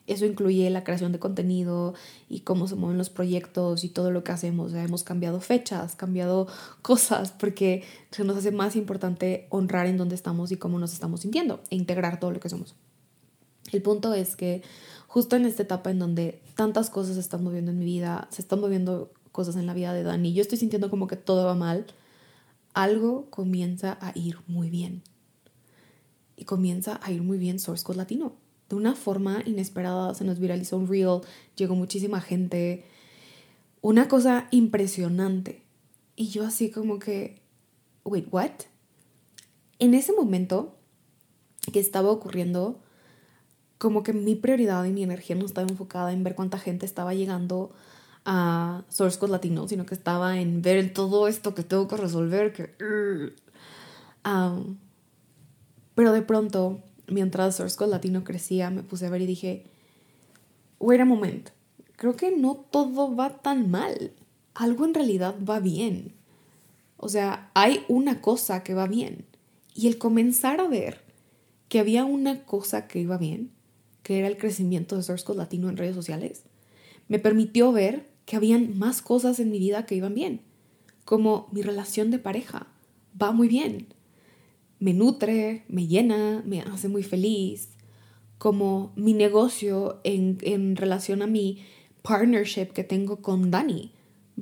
Eso 0.07 0.25
incluye 0.25 0.69
la 0.69 0.83
creación 0.83 1.13
de 1.13 1.19
contenido 1.19 1.93
y 2.27 2.41
cómo 2.41 2.67
se 2.67 2.75
mueven 2.75 2.97
los 2.97 3.09
proyectos 3.09 3.85
y 3.85 3.89
todo 3.89 4.11
lo 4.11 4.25
que 4.25 4.33
hacemos. 4.33 4.73
O 4.73 4.77
hemos 4.77 5.03
cambiado 5.03 5.39
fechas, 5.39 5.95
cambiado 5.95 6.47
cosas, 6.81 7.31
porque 7.31 7.83
se 8.11 8.25
nos 8.25 8.35
hace 8.35 8.51
más 8.51 8.75
importante 8.75 9.47
honrar 9.49 9.87
en 9.87 9.97
dónde 9.97 10.15
estamos 10.15 10.51
y 10.51 10.57
cómo 10.57 10.79
nos 10.79 10.91
estamos 10.91 11.21
sintiendo 11.21 11.61
e 11.69 11.77
integrar 11.77 12.19
todo 12.19 12.31
lo 12.31 12.41
que 12.41 12.49
somos. 12.49 12.75
El 13.71 13.81
punto 13.81 14.13
es 14.13 14.35
que 14.35 14.63
justo 15.07 15.35
en 15.37 15.45
esta 15.45 15.63
etapa 15.63 15.91
en 15.91 15.99
donde 15.99 16.41
tantas 16.55 16.89
cosas 16.89 17.15
se 17.15 17.21
están 17.21 17.43
moviendo 17.43 17.71
en 17.71 17.79
mi 17.79 17.85
vida, 17.85 18.27
se 18.31 18.41
están 18.41 18.59
moviendo 18.59 19.11
cosas 19.31 19.55
en 19.55 19.65
la 19.65 19.73
vida 19.73 19.93
de 19.93 20.03
Dani, 20.03 20.33
yo 20.33 20.41
estoy 20.41 20.57
sintiendo 20.57 20.89
como 20.89 21.07
que 21.07 21.15
todo 21.15 21.45
va 21.45 21.53
mal, 21.53 21.85
algo 22.77 23.27
comienza 23.31 23.97
a 24.01 24.11
ir 24.13 24.37
muy 24.45 24.69
bien. 24.69 25.01
Y 26.35 26.45
comienza 26.45 26.99
a 27.01 27.11
ir 27.11 27.23
muy 27.23 27.39
bien 27.39 27.59
Source 27.59 27.83
Code 27.83 27.97
Latino. 27.97 28.35
De 28.69 28.75
una 28.75 28.93
forma 28.93 29.41
inesperada 29.45 30.13
se 30.13 30.23
nos 30.23 30.37
viralizó 30.37 30.77
un 30.77 30.87
reel, 30.87 31.21
llegó 31.55 31.73
muchísima 31.73 32.21
gente. 32.21 32.85
Una 33.81 34.07
cosa 34.07 34.47
impresionante. 34.51 35.63
Y 36.15 36.27
yo 36.27 36.45
así 36.45 36.69
como 36.69 36.99
que, 36.99 37.41
wait, 38.03 38.27
what? 38.31 38.51
En 39.79 39.95
ese 39.95 40.13
momento 40.13 40.77
que 41.73 41.79
estaba 41.79 42.11
ocurriendo, 42.11 42.79
como 43.79 44.03
que 44.03 44.13
mi 44.13 44.35
prioridad 44.35 44.85
y 44.85 44.91
mi 44.91 45.01
energía 45.01 45.35
no 45.35 45.47
estaba 45.47 45.67
enfocada 45.67 46.13
en 46.13 46.23
ver 46.23 46.35
cuánta 46.35 46.59
gente 46.59 46.85
estaba 46.85 47.15
llegando 47.15 47.73
a 48.29 48.83
Source 48.89 49.17
Code 49.17 49.31
Latino, 49.31 49.67
sino 49.69 49.85
que 49.85 49.95
estaba 49.95 50.39
en 50.39 50.61
ver 50.61 50.93
todo 50.93 51.29
esto 51.29 51.55
que 51.55 51.63
tengo 51.63 51.87
que 51.87 51.95
resolver, 51.95 52.51
que... 52.51 52.75
pero 55.95 56.11
de 56.11 56.21
pronto 56.21 56.81
mientras 57.07 57.55
Source 57.55 57.77
Code 57.77 57.91
Latino 57.91 58.25
crecía, 58.25 58.69
me 58.69 58.83
puse 58.83 59.05
a 59.05 59.09
ver 59.09 59.21
y 59.21 59.25
dije, 59.27 59.65
wait 60.77 60.99
a 60.99 61.05
moment, 61.05 61.49
creo 61.95 62.17
que 62.17 62.35
no 62.35 62.55
todo 62.69 63.15
va 63.15 63.29
tan 63.29 63.71
mal. 63.71 64.11
Algo 64.53 64.83
en 64.83 64.93
realidad 64.93 65.35
va 65.47 65.59
bien. 65.59 66.13
O 66.97 67.07
sea, 67.07 67.49
hay 67.53 67.85
una 67.87 68.21
cosa 68.21 68.63
que 68.63 68.73
va 68.73 68.87
bien. 68.87 69.25
Y 69.73 69.87
el 69.87 69.97
comenzar 69.97 70.59
a 70.59 70.67
ver 70.67 71.01
que 71.69 71.79
había 71.79 72.03
una 72.03 72.43
cosa 72.43 72.87
que 72.87 72.99
iba 72.99 73.17
bien, 73.17 73.51
que 74.03 74.19
era 74.19 74.27
el 74.27 74.37
crecimiento 74.37 74.97
de 74.97 75.03
Source 75.03 75.23
Code 75.23 75.37
Latino 75.37 75.69
en 75.69 75.77
redes 75.77 75.95
sociales, 75.95 76.43
me 77.07 77.19
permitió 77.19 77.71
ver 77.71 78.16
que 78.27 78.35
habían 78.35 78.77
más 78.77 79.01
cosas 79.01 79.39
en 79.39 79.49
mi 79.49 79.57
vida 79.57 79.85
que 79.85 79.95
iban 79.95 80.13
bien, 80.13 80.41
como 81.05 81.47
mi 81.53 81.61
relación 81.61 82.11
de 82.11 82.19
pareja, 82.19 82.67
va 83.19 83.31
muy 83.31 83.47
bien, 83.47 83.87
me 84.79 84.93
nutre, 84.93 85.63
me 85.69 85.87
llena, 85.87 86.43
me 86.45 86.59
hace 86.59 86.89
muy 86.89 87.03
feliz, 87.03 87.69
como 88.37 88.91
mi 88.97 89.13
negocio 89.13 90.01
en, 90.03 90.39
en 90.41 90.75
relación 90.75 91.21
a 91.21 91.27
mi 91.27 91.63
partnership 92.01 92.73
que 92.73 92.83
tengo 92.83 93.21
con 93.21 93.49
Dani, 93.49 93.93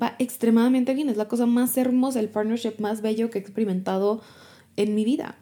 va 0.02 0.16
extremadamente 0.18 0.96
bien, 0.96 1.08
es 1.08 1.18
la 1.18 1.28
cosa 1.28 1.46
más 1.46 1.78
hermosa, 1.78 2.20
el 2.20 2.30
partnership 2.30 2.80
más 2.80 3.04
bello 3.04 3.30
que 3.30 3.38
he 3.38 3.42
experimentado 3.42 4.24
en 4.78 4.96
mi 4.96 5.06
vida. 5.06 5.38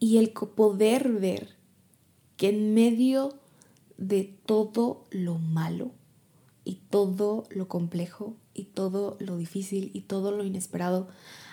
Y 0.00 0.18
el 0.18 0.30
poder 0.30 1.10
ver 1.12 1.54
que 2.36 2.48
en 2.48 2.74
medio 2.74 3.38
de 3.98 4.36
todo 4.44 5.04
lo 5.10 5.38
malo 5.38 5.92
y 6.66 6.80
todo 6.90 7.44
lo 7.48 7.68
complejo 7.68 8.36
y 8.52 8.64
todo 8.64 9.16
lo 9.20 9.38
difícil 9.38 9.92
y 9.94 10.02
todo 10.02 10.32
lo 10.32 10.44
inesperado, 10.44 11.06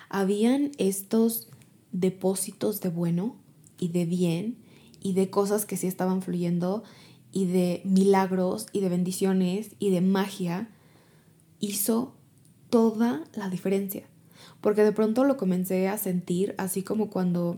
habían 0.09 0.71
estos 0.79 1.49
depósitos 1.91 2.81
de 2.81 2.89
bueno 2.89 3.37
y 3.79 3.89
de 3.89 4.05
bien 4.05 4.57
y 4.99 5.13
de 5.13 5.29
cosas 5.29 5.65
que 5.67 5.77
sí 5.77 5.85
estaban 5.85 6.23
fluyendo 6.23 6.83
y 7.31 7.45
de 7.45 7.81
milagros 7.85 8.65
y 8.73 8.79
de 8.79 8.89
bendiciones 8.89 9.75
y 9.77 9.91
de 9.91 10.01
magia, 10.01 10.69
hizo 11.59 12.15
toda 12.71 13.23
la 13.35 13.49
diferencia. 13.49 14.07
Porque 14.61 14.83
de 14.83 14.93
pronto 14.93 15.25
lo 15.25 15.37
comencé 15.37 15.87
a 15.89 15.97
sentir 15.99 16.55
así 16.57 16.81
como 16.81 17.11
cuando 17.11 17.57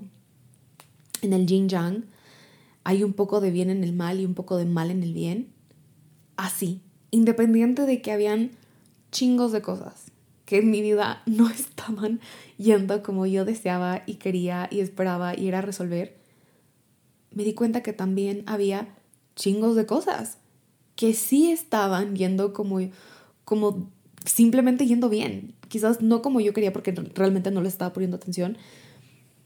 en 1.21 1.31
el 1.31 1.47
yin 1.47 1.69
yang 1.69 2.05
hay 2.83 3.03
un 3.03 3.13
poco 3.13 3.39
de 3.39 3.51
bien 3.51 3.69
en 3.69 3.83
el 3.83 3.93
mal 3.93 4.19
y 4.19 4.25
un 4.25 4.33
poco 4.33 4.57
de 4.57 4.65
mal 4.65 4.91
en 4.91 5.03
el 5.03 5.13
bien. 5.13 5.53
Así, 6.35 6.81
independiente 7.15 7.83
de 7.83 8.01
que 8.01 8.11
habían 8.11 8.51
chingos 9.11 9.51
de 9.51 9.61
cosas 9.61 10.11
que 10.45 10.57
en 10.57 10.69
mi 10.69 10.81
vida 10.81 11.23
no 11.25 11.49
estaban 11.49 12.19
yendo 12.57 13.01
como 13.03 13.25
yo 13.25 13.45
deseaba 13.45 14.03
y 14.05 14.15
quería 14.15 14.67
y 14.71 14.81
esperaba 14.81 15.37
y 15.37 15.47
era 15.47 15.61
resolver, 15.61 16.15
me 17.31 17.43
di 17.43 17.53
cuenta 17.53 17.81
que 17.81 17.93
también 17.93 18.43
había 18.45 18.87
chingos 19.35 19.75
de 19.75 19.85
cosas 19.85 20.37
que 20.95 21.13
sí 21.13 21.51
estaban 21.51 22.15
yendo 22.15 22.53
como, 22.53 22.79
como 23.43 23.89
simplemente 24.25 24.85
yendo 24.85 25.09
bien. 25.09 25.53
Quizás 25.67 26.01
no 26.01 26.21
como 26.21 26.39
yo 26.39 26.53
quería 26.53 26.71
porque 26.71 26.93
realmente 27.13 27.51
no 27.51 27.61
le 27.61 27.67
estaba 27.67 27.91
poniendo 27.91 28.15
atención, 28.15 28.57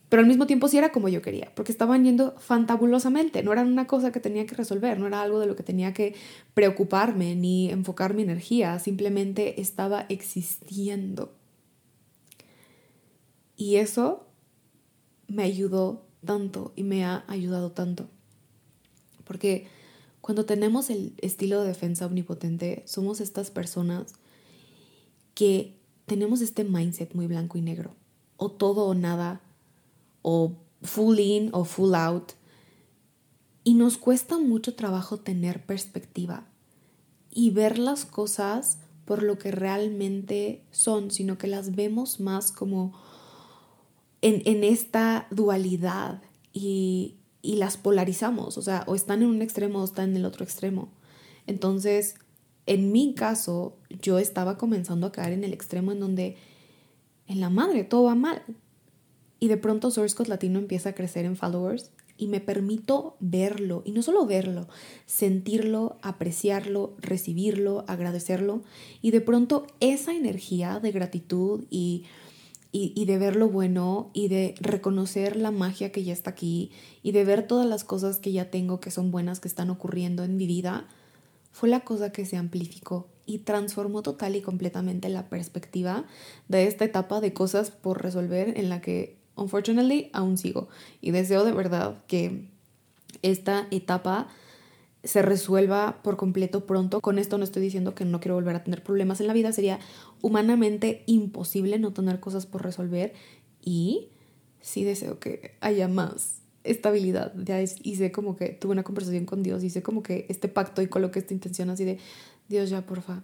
pero 0.09 0.21
al 0.21 0.27
mismo 0.27 0.47
tiempo 0.47 0.67
sí 0.67 0.77
era 0.77 0.91
como 0.91 1.07
yo 1.07 1.21
quería, 1.21 1.51
porque 1.55 1.71
estaban 1.71 2.03
yendo 2.03 2.35
fantabulosamente, 2.39 3.43
no 3.43 3.53
era 3.53 3.61
una 3.61 3.85
cosa 3.85 4.11
que 4.11 4.19
tenía 4.19 4.45
que 4.47 4.55
resolver, 4.55 4.99
no 4.99 5.05
era 5.05 5.21
algo 5.21 5.39
de 5.39 5.45
lo 5.45 5.55
que 5.55 5.63
tenía 5.63 5.93
que 5.93 6.15
preocuparme 6.55 7.35
ni 7.35 7.69
enfocar 7.69 8.15
mi 8.15 8.23
energía, 8.23 8.79
simplemente 8.79 9.61
estaba 9.61 10.07
existiendo. 10.09 11.33
Y 13.55 13.75
eso 13.75 14.25
me 15.27 15.43
ayudó 15.43 16.07
tanto 16.25 16.73
y 16.75 16.83
me 16.83 17.05
ha 17.05 17.23
ayudado 17.27 17.71
tanto. 17.71 18.09
Porque 19.25 19.67
cuando 20.21 20.45
tenemos 20.45 20.89
el 20.89 21.13
estilo 21.21 21.61
de 21.61 21.67
defensa 21.67 22.07
omnipotente, 22.07 22.83
somos 22.85 23.21
estas 23.21 23.51
personas 23.51 24.13
que 25.35 25.77
tenemos 26.07 26.41
este 26.41 26.63
mindset 26.63 27.13
muy 27.13 27.27
blanco 27.27 27.57
y 27.57 27.61
negro, 27.61 27.95
o 28.37 28.51
todo 28.51 28.85
o 28.87 28.95
nada, 28.95 29.41
o 30.21 30.57
full 30.81 31.19
in 31.19 31.49
o 31.53 31.65
full 31.65 31.95
out. 31.95 32.31
Y 33.63 33.73
nos 33.73 33.97
cuesta 33.97 34.37
mucho 34.37 34.75
trabajo 34.75 35.17
tener 35.17 35.65
perspectiva 35.65 36.47
y 37.31 37.51
ver 37.51 37.77
las 37.77 38.05
cosas 38.05 38.79
por 39.05 39.23
lo 39.23 39.37
que 39.37 39.51
realmente 39.51 40.63
son, 40.71 41.11
sino 41.11 41.37
que 41.37 41.47
las 41.47 41.75
vemos 41.75 42.19
más 42.19 42.51
como 42.51 42.93
en, 44.21 44.41
en 44.45 44.63
esta 44.63 45.27
dualidad 45.31 46.21
y, 46.53 47.15
y 47.41 47.55
las 47.55 47.77
polarizamos, 47.77 48.57
o 48.57 48.61
sea, 48.61 48.83
o 48.87 48.95
están 48.95 49.21
en 49.21 49.29
un 49.29 49.41
extremo 49.41 49.81
o 49.81 49.85
están 49.85 50.11
en 50.11 50.17
el 50.17 50.25
otro 50.25 50.43
extremo. 50.43 50.89
Entonces, 51.47 52.15
en 52.65 52.91
mi 52.91 53.15
caso, 53.15 53.77
yo 54.01 54.19
estaba 54.19 54.57
comenzando 54.57 55.07
a 55.07 55.11
caer 55.11 55.33
en 55.33 55.43
el 55.43 55.53
extremo 55.53 55.91
en 55.91 55.99
donde 55.99 56.37
en 57.27 57.39
la 57.39 57.49
madre 57.49 57.83
todo 57.83 58.03
va 58.03 58.15
mal, 58.15 58.43
y 59.39 59.47
de 59.47 59.57
pronto 59.57 59.91
Source 59.91 60.27
Latino 60.27 60.59
empieza 60.59 60.89
a 60.89 60.93
crecer 60.93 61.25
en 61.25 61.35
followers 61.35 61.91
y 62.19 62.27
me 62.27 62.41
permito 62.41 63.15
verlo, 63.21 63.81
y 63.85 63.93
no 63.93 64.01
solo 64.01 64.25
verlo, 64.25 64.67
sentirlo, 65.05 65.97
apreciarlo, 66.01 66.93
recibirlo, 66.99 67.85
agradecerlo, 67.87 68.61
y 69.01 69.11
de 69.11 69.21
pronto 69.21 69.65
esa 69.79 70.13
energía 70.13 70.81
de 70.81 70.91
gratitud 70.91 71.63
y, 71.69 72.03
y, 72.73 73.05
de 73.05 73.17
ver 73.17 73.37
lo 73.37 73.49
bueno 73.49 74.11
y 74.13 74.27
de 74.27 74.53
reconocer 74.59 75.37
la 75.37 75.51
magia 75.51 75.93
que 75.93 76.03
ya 76.03 76.11
está 76.11 76.31
aquí 76.31 76.71
y 77.01 77.13
de 77.13 77.23
ver 77.23 77.47
todas 77.47 77.65
las 77.65 77.85
cosas 77.85 78.17
que 78.17 78.33
ya 78.33 78.51
tengo 78.51 78.81
que 78.81 78.91
son 78.91 79.11
buenas, 79.11 79.39
que 79.39 79.47
están 79.47 79.69
ocurriendo 79.69 80.25
en 80.25 80.35
mi 80.35 80.45
vida, 80.45 80.87
fue 81.51 81.69
la 81.69 81.79
cosa 81.79 82.11
que 82.11 82.25
se 82.25 82.37
amplificó 82.37 83.07
y 83.25 83.39
transformó 83.39 84.01
total 84.01 84.35
y 84.35 84.41
completamente 84.41 85.07
la 85.07 85.29
perspectiva 85.29 86.05
de 86.47 86.67
esta 86.67 86.83
etapa 86.83 87.21
de 87.21 87.33
cosas 87.33 87.71
por 87.71 88.01
resolver 88.01 88.57
en 88.57 88.69
la 88.69 88.81
que 88.81 89.18
Unfortunately, 89.39 90.09
aún 90.13 90.37
sigo 90.37 90.69
y 91.01 91.11
deseo 91.11 91.45
de 91.45 91.51
verdad 91.51 92.03
que 92.07 92.49
esta 93.21 93.67
etapa 93.71 94.27
se 95.03 95.21
resuelva 95.21 96.01
por 96.03 96.17
completo 96.17 96.65
pronto. 96.65 97.01
Con 97.01 97.19
esto 97.19 97.37
no 97.37 97.43
estoy 97.43 97.61
diciendo 97.61 97.95
que 97.95 98.05
no 98.05 98.19
quiero 98.19 98.35
volver 98.35 98.55
a 98.55 98.63
tener 98.63 98.83
problemas 98.83 99.21
en 99.21 99.27
la 99.27 99.33
vida, 99.33 99.51
sería 99.51 99.79
humanamente 100.21 101.03
imposible 101.05 101.79
no 101.79 101.93
tener 101.93 102.19
cosas 102.19 102.45
por 102.45 102.63
resolver 102.63 103.13
y 103.61 104.09
sí 104.61 104.83
deseo 104.83 105.19
que 105.19 105.55
haya 105.61 105.87
más 105.87 106.41
estabilidad. 106.63 107.33
Ya 107.37 107.61
hice 107.61 108.11
como 108.11 108.35
que 108.35 108.49
tuve 108.49 108.73
una 108.73 108.83
conversación 108.83 109.25
con 109.25 109.43
Dios, 109.43 109.63
hice 109.63 109.81
como 109.81 110.03
que 110.03 110.25
este 110.29 110.49
pacto 110.49 110.81
y 110.81 110.87
coloqué 110.87 111.19
esta 111.19 111.33
intención 111.33 111.69
así 111.69 111.85
de 111.85 111.97
Dios 112.49 112.69
ya, 112.69 112.85
porfa, 112.85 113.23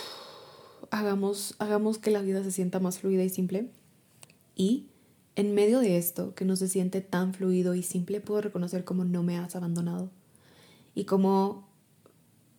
hagamos, 0.90 1.54
hagamos 1.58 1.98
que 1.98 2.10
la 2.10 2.22
vida 2.22 2.42
se 2.42 2.50
sienta 2.50 2.80
más 2.80 2.98
fluida 2.98 3.22
y 3.22 3.28
simple 3.28 3.66
y 4.56 4.88
en 5.40 5.54
medio 5.54 5.80
de 5.80 5.96
esto, 5.96 6.34
que 6.34 6.44
no 6.44 6.54
se 6.54 6.68
siente 6.68 7.00
tan 7.00 7.32
fluido 7.32 7.74
y 7.74 7.82
simple, 7.82 8.20
puedo 8.20 8.42
reconocer 8.42 8.84
cómo 8.84 9.04
no 9.04 9.22
me 9.22 9.38
has 9.38 9.56
abandonado. 9.56 10.10
Y 10.94 11.04
cómo 11.04 11.66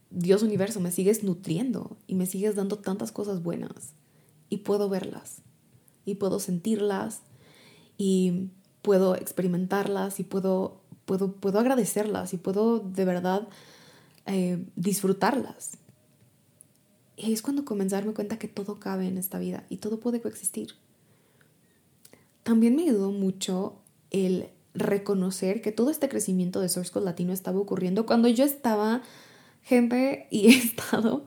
Dios 0.10 0.42
universo 0.42 0.80
me 0.80 0.92
sigues 0.92 1.24
nutriendo 1.24 1.98
y 2.08 2.16
me 2.16 2.26
sigues 2.26 2.56
dando 2.56 2.80
tantas 2.80 3.12
cosas 3.12 3.44
buenas. 3.44 3.94
Y 4.50 4.58
puedo 4.58 4.90
verlas. 4.90 5.42
Y 6.06 6.16
puedo 6.16 6.40
sentirlas. 6.40 7.22
Y 7.98 8.50
puedo 8.82 9.16
experimentarlas. 9.16 10.20
Y 10.20 10.24
puedo, 10.24 10.82
puedo, 11.06 11.34
puedo 11.34 11.60
agradecerlas. 11.60 12.34
Y 12.34 12.38
puedo 12.38 12.80
de 12.80 13.06
verdad 13.06 13.48
eh, 14.26 14.66
disfrutarlas. 14.76 15.78
Y 17.16 17.32
es 17.32 17.44
cuando 17.44 17.64
comencé 17.64 17.96
a 17.96 18.00
darme 18.00 18.16
cuenta 18.16 18.40
que 18.40 18.48
todo 18.48 18.80
cabe 18.80 19.08
en 19.08 19.20
esta 19.20 19.38
vida 19.38 19.66
y 19.70 19.78
todo 19.78 20.00
puede 20.00 20.22
coexistir 20.22 20.74
también 22.52 22.76
me 22.76 22.82
ayudó 22.82 23.12
mucho 23.12 23.78
el 24.10 24.50
reconocer 24.74 25.62
que 25.62 25.72
todo 25.72 25.90
este 25.90 26.10
crecimiento 26.10 26.60
de 26.60 26.68
Source 26.68 26.92
Code 26.92 27.06
Latino 27.06 27.32
estaba 27.32 27.58
ocurriendo 27.58 28.06
cuando 28.06 28.28
yo 28.28 28.44
estaba, 28.44 29.04
gente, 29.62 30.28
y 30.32 30.48
he 30.52 30.58
estado 30.58 31.24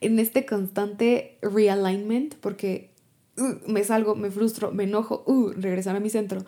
en 0.00 0.20
este 0.20 0.46
constante 0.46 1.38
realignment 1.42 2.36
porque 2.36 2.94
uh, 3.36 3.68
me 3.68 3.82
salgo, 3.82 4.14
me 4.14 4.30
frustro, 4.30 4.70
me 4.70 4.84
enojo, 4.84 5.24
uh, 5.26 5.48
regresar 5.56 5.96
a 5.96 6.00
mi 6.00 6.08
centro. 6.08 6.44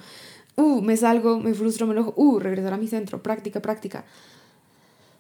Uh, 0.55 0.81
me 0.83 0.97
salgo, 0.97 1.41
me 1.41 1.53
frustro, 1.53 1.89
me 1.89 1.95
enojo, 1.95 2.15
uh, 2.17 2.39
regresar 2.39 2.75
a 2.75 2.79
mi 2.79 2.87
centro. 2.87 3.25
Práctica, 3.25 3.61
práctica. 3.61 4.05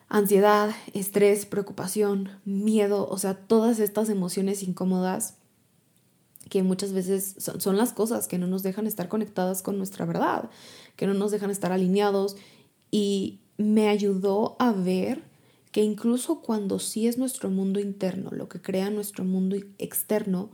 Ansiedad, 0.09 0.71
estrés, 0.95 1.45
preocupación, 1.45 2.39
miedo, 2.45 3.09
o 3.09 3.19
sea, 3.19 3.35
todas 3.35 3.81
estas 3.81 4.09
emociones 4.11 4.63
incómodas 4.63 5.42
que 6.53 6.63
muchas 6.63 6.93
veces 6.93 7.35
son, 7.39 7.79
las 7.79 7.95
cosas 7.95 8.29
que 8.29 8.37
no 8.37 8.47
nos 8.47 8.63
dejan 8.63 8.87
estar 8.87 9.09
conectadas 9.09 9.63
con 9.63 9.79
nuestra 9.79 10.05
verdad, 10.05 10.51
que 10.97 11.07
no 11.07 11.15
nos 11.15 11.31
dejan 11.31 11.51
estar 11.51 11.73
alineados 11.73 12.37
y 12.91 13.41
me 13.57 13.89
ayudó 13.89 14.57
a 14.59 14.71
ver 14.71 15.23
que 15.71 15.83
incluso 15.83 16.43
cuando 16.43 16.79
sí 16.79 17.07
es 17.07 17.17
nuestro 17.17 17.49
mundo 17.49 17.81
interno, 17.81 18.29
lo 18.33 18.51
que 18.51 18.61
crea 18.61 18.91
nuestro 18.91 19.25
mundo 19.25 19.57
externo, 19.79 20.51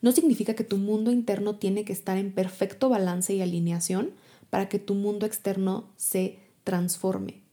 no 0.00 0.12
significa 0.12 0.54
que 0.54 0.64
tu 0.64 0.78
mundo 0.78 1.10
interno 1.10 1.56
tiene 1.56 1.84
que 1.84 1.92
estar 1.92 2.16
en 2.16 2.32
perfecto 2.32 2.88
balance 2.88 3.34
y 3.34 3.42
alineación 3.42 4.12
para 4.48 4.70
que 4.70 4.78
tu 4.78 4.94
mundo 4.94 5.26
externo 5.26 5.90
se 5.98 6.38
transforme. 6.64 7.43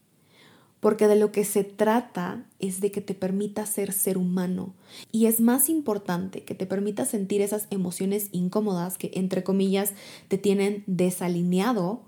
Porque 0.82 1.06
de 1.06 1.14
lo 1.14 1.30
que 1.30 1.44
se 1.44 1.62
trata 1.62 2.44
es 2.58 2.80
de 2.80 2.90
que 2.90 3.00
te 3.00 3.14
permita 3.14 3.66
ser 3.66 3.92
ser 3.92 4.18
humano. 4.18 4.74
Y 5.12 5.26
es 5.26 5.38
más 5.38 5.68
importante 5.68 6.42
que 6.42 6.56
te 6.56 6.66
permita 6.66 7.04
sentir 7.04 7.40
esas 7.40 7.68
emociones 7.70 8.30
incómodas 8.32 8.98
que, 8.98 9.12
entre 9.14 9.44
comillas, 9.44 9.92
te 10.26 10.38
tienen 10.38 10.82
desalineado 10.88 12.02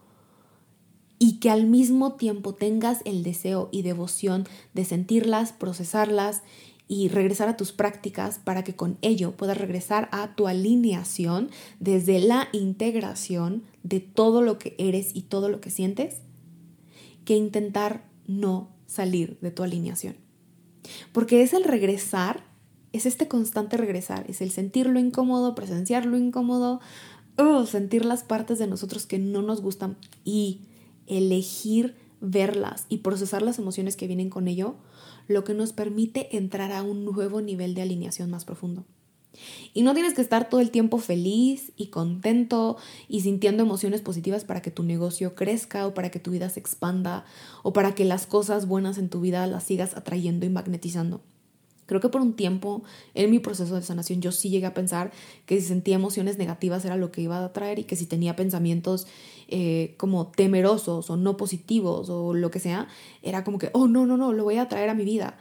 y 1.20 1.38
que 1.38 1.50
al 1.50 1.68
mismo 1.68 2.14
tiempo 2.14 2.52
tengas 2.54 2.98
el 3.04 3.22
deseo 3.22 3.68
y 3.70 3.82
devoción 3.82 4.44
de 4.72 4.84
sentirlas, 4.84 5.52
procesarlas 5.52 6.42
y 6.88 7.06
regresar 7.06 7.48
a 7.48 7.56
tus 7.56 7.70
prácticas 7.70 8.40
para 8.40 8.64
que 8.64 8.74
con 8.74 8.98
ello 9.02 9.36
puedas 9.36 9.56
regresar 9.56 10.08
a 10.10 10.34
tu 10.34 10.48
alineación 10.48 11.48
desde 11.78 12.18
la 12.18 12.48
integración 12.50 13.62
de 13.84 14.00
todo 14.00 14.42
lo 14.42 14.58
que 14.58 14.74
eres 14.78 15.14
y 15.14 15.22
todo 15.22 15.48
lo 15.48 15.60
que 15.60 15.70
sientes, 15.70 16.16
que 17.24 17.36
intentar 17.36 18.12
no 18.26 18.70
salir 18.86 19.38
de 19.40 19.50
tu 19.50 19.62
alineación. 19.62 20.16
Porque 21.12 21.42
es 21.42 21.52
el 21.52 21.64
regresar, 21.64 22.44
es 22.92 23.06
este 23.06 23.28
constante 23.28 23.76
regresar, 23.76 24.24
es 24.28 24.40
el 24.40 24.50
sentir 24.50 24.86
lo 24.86 24.98
incómodo, 24.98 25.54
presenciar 25.54 26.06
lo 26.06 26.16
incómodo, 26.16 26.80
uh, 27.38 27.64
sentir 27.66 28.04
las 28.04 28.22
partes 28.22 28.58
de 28.58 28.66
nosotros 28.66 29.06
que 29.06 29.18
no 29.18 29.42
nos 29.42 29.60
gustan 29.60 29.96
y 30.24 30.62
elegir 31.06 31.96
verlas 32.20 32.86
y 32.88 32.98
procesar 32.98 33.42
las 33.42 33.58
emociones 33.58 33.96
que 33.96 34.06
vienen 34.06 34.30
con 34.30 34.48
ello, 34.48 34.76
lo 35.28 35.44
que 35.44 35.54
nos 35.54 35.72
permite 35.72 36.36
entrar 36.36 36.72
a 36.72 36.82
un 36.82 37.04
nuevo 37.04 37.40
nivel 37.40 37.74
de 37.74 37.82
alineación 37.82 38.30
más 38.30 38.44
profundo. 38.44 38.84
Y 39.72 39.82
no 39.82 39.94
tienes 39.94 40.14
que 40.14 40.22
estar 40.22 40.48
todo 40.48 40.60
el 40.60 40.70
tiempo 40.70 40.98
feliz 40.98 41.72
y 41.76 41.86
contento 41.86 42.76
y 43.08 43.20
sintiendo 43.20 43.62
emociones 43.62 44.00
positivas 44.00 44.44
para 44.44 44.62
que 44.62 44.70
tu 44.70 44.82
negocio 44.82 45.34
crezca 45.34 45.86
o 45.86 45.94
para 45.94 46.10
que 46.10 46.20
tu 46.20 46.30
vida 46.30 46.48
se 46.50 46.60
expanda 46.60 47.24
o 47.62 47.72
para 47.72 47.94
que 47.94 48.04
las 48.04 48.26
cosas 48.26 48.66
buenas 48.66 48.98
en 48.98 49.08
tu 49.08 49.20
vida 49.20 49.46
las 49.46 49.64
sigas 49.64 49.96
atrayendo 49.96 50.46
y 50.46 50.50
magnetizando. 50.50 51.20
Creo 51.86 52.00
que 52.00 52.08
por 52.08 52.22
un 52.22 52.34
tiempo 52.34 52.82
en 53.14 53.30
mi 53.30 53.38
proceso 53.38 53.74
de 53.74 53.82
sanación 53.82 54.20
yo 54.22 54.32
sí 54.32 54.48
llegué 54.48 54.66
a 54.66 54.74
pensar 54.74 55.12
que 55.44 55.60
si 55.60 55.66
sentía 55.66 55.96
emociones 55.96 56.38
negativas 56.38 56.84
era 56.84 56.96
lo 56.96 57.12
que 57.12 57.20
iba 57.20 57.38
a 57.38 57.44
atraer 57.44 57.78
y 57.78 57.84
que 57.84 57.96
si 57.96 58.06
tenía 58.06 58.36
pensamientos 58.36 59.06
eh, 59.48 59.94
como 59.98 60.28
temerosos 60.28 61.10
o 61.10 61.16
no 61.16 61.36
positivos 61.36 62.08
o 62.08 62.32
lo 62.32 62.50
que 62.50 62.58
sea, 62.60 62.88
era 63.22 63.44
como 63.44 63.58
que, 63.58 63.70
oh, 63.74 63.86
no, 63.86 64.06
no, 64.06 64.16
no, 64.16 64.32
lo 64.32 64.44
voy 64.44 64.56
a 64.56 64.62
atraer 64.62 64.88
a 64.88 64.94
mi 64.94 65.04
vida. 65.04 65.36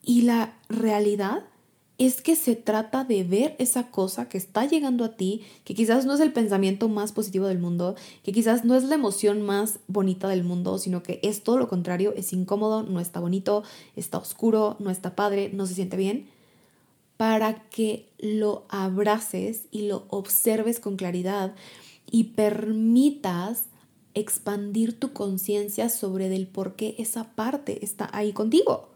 Y 0.00 0.22
la 0.22 0.56
realidad 0.68 1.44
es 1.98 2.22
que 2.22 2.36
se 2.36 2.54
trata 2.54 3.02
de 3.02 3.24
ver 3.24 3.56
esa 3.58 3.90
cosa 3.90 4.28
que 4.28 4.38
está 4.38 4.64
llegando 4.64 5.04
a 5.04 5.16
ti, 5.16 5.42
que 5.64 5.74
quizás 5.74 6.06
no 6.06 6.14
es 6.14 6.20
el 6.20 6.32
pensamiento 6.32 6.88
más 6.88 7.10
positivo 7.10 7.48
del 7.48 7.58
mundo, 7.58 7.96
que 8.22 8.32
quizás 8.32 8.64
no 8.64 8.76
es 8.76 8.84
la 8.84 8.94
emoción 8.94 9.42
más 9.42 9.80
bonita 9.88 10.28
del 10.28 10.44
mundo, 10.44 10.78
sino 10.78 11.02
que 11.02 11.18
es 11.24 11.42
todo 11.42 11.58
lo 11.58 11.68
contrario, 11.68 12.14
es 12.16 12.32
incómodo, 12.32 12.84
no 12.84 13.00
está 13.00 13.18
bonito, 13.18 13.64
está 13.96 14.18
oscuro, 14.18 14.76
no 14.78 14.90
está 14.90 15.16
padre, 15.16 15.50
no 15.52 15.66
se 15.66 15.74
siente 15.74 15.96
bien, 15.96 16.28
para 17.16 17.68
que 17.68 18.08
lo 18.20 18.64
abraces 18.68 19.64
y 19.72 19.88
lo 19.88 20.04
observes 20.08 20.78
con 20.78 20.96
claridad 20.96 21.56
y 22.08 22.24
permitas 22.24 23.64
expandir 24.14 24.98
tu 24.98 25.12
conciencia 25.12 25.88
sobre 25.88 26.28
del 26.28 26.46
por 26.46 26.76
qué 26.76 26.94
esa 26.98 27.34
parte 27.34 27.84
está 27.84 28.08
ahí 28.12 28.32
contigo. 28.32 28.88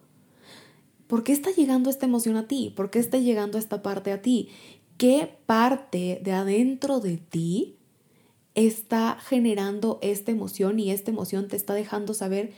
¿Por 1.13 1.25
qué 1.25 1.33
está 1.33 1.51
llegando 1.51 1.91
esta 1.91 2.07
emoción 2.07 2.37
a 2.37 2.49
ti? 2.49 2.73
¿Por 2.75 2.89
qué 2.89 2.99
está 2.99 3.19
llegando 3.19 3.59
esta 3.59 3.83
parte 3.83 4.13
a 4.13 4.23
ti? 4.23 4.49
¿Qué 4.97 5.37
parte 5.45 6.23
de 6.25 6.33
adentro 6.33 7.01
de 7.01 7.19
ti 7.19 7.77
está 8.55 9.19
generando 9.21 9.99
esta 10.01 10.31
emoción 10.31 10.81
y 10.81 10.91
esta 10.91 11.11
emoción 11.11 11.49
te 11.49 11.57
está 11.57 11.75
dejando 11.75 12.15
saber 12.15 12.55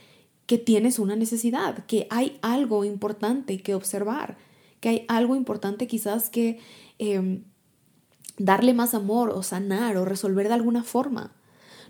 que 0.46 0.56
tienes 0.56 1.00
una 1.00 1.16
necesidad, 1.16 1.84
que 1.86 2.06
hay 2.10 2.38
algo 2.42 2.84
importante 2.84 3.58
que 3.58 3.74
observar, 3.74 4.38
que 4.78 4.88
hay 4.88 5.04
algo 5.08 5.34
importante 5.34 5.88
quizás 5.88 6.30
que 6.30 6.60
em, 7.00 7.42
darle 8.38 8.72
más 8.72 8.94
amor 8.94 9.30
o 9.30 9.42
sanar 9.42 9.96
o 9.96 10.04
resolver 10.04 10.46
de 10.46 10.54
alguna 10.54 10.84
forma. 10.84 11.34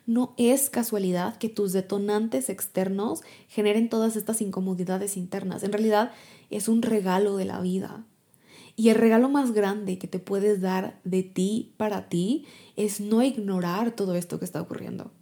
No 0.07 0.35
es 0.37 0.69
casualidad 0.69 1.37
que 1.37 1.49
tus 1.49 1.73
detonantes 1.73 2.51
externos 2.51 3.23
generen 3.49 3.89
todas 3.89 4.17
estas 4.17 4.43
incomodidades 4.43 5.17
internas. 5.17 5.63
En 5.63 5.73
realidad 5.73 6.13
es 6.51 6.69
un 6.69 6.83
regalo 6.83 7.37
de 7.37 7.45
la 7.45 7.61
vida. 7.61 8.05
Y 8.77 8.89
el 8.89 8.97
regalo 8.97 9.29
más 9.29 9.53
grande 9.53 9.99
que 9.99 10.09
te 10.09 10.19
puedes 10.19 10.61
dar 10.61 11.01
de 11.05 11.23
ti 11.23 11.73
para 11.77 12.09
ti 12.09 12.47
es 12.77 13.01
no 13.01 13.23
ignorar 13.23 13.93
todo 13.93 14.15
esto 14.17 14.39
que 14.39 14.45
está 14.45 14.61
ocurriendo 14.61 15.13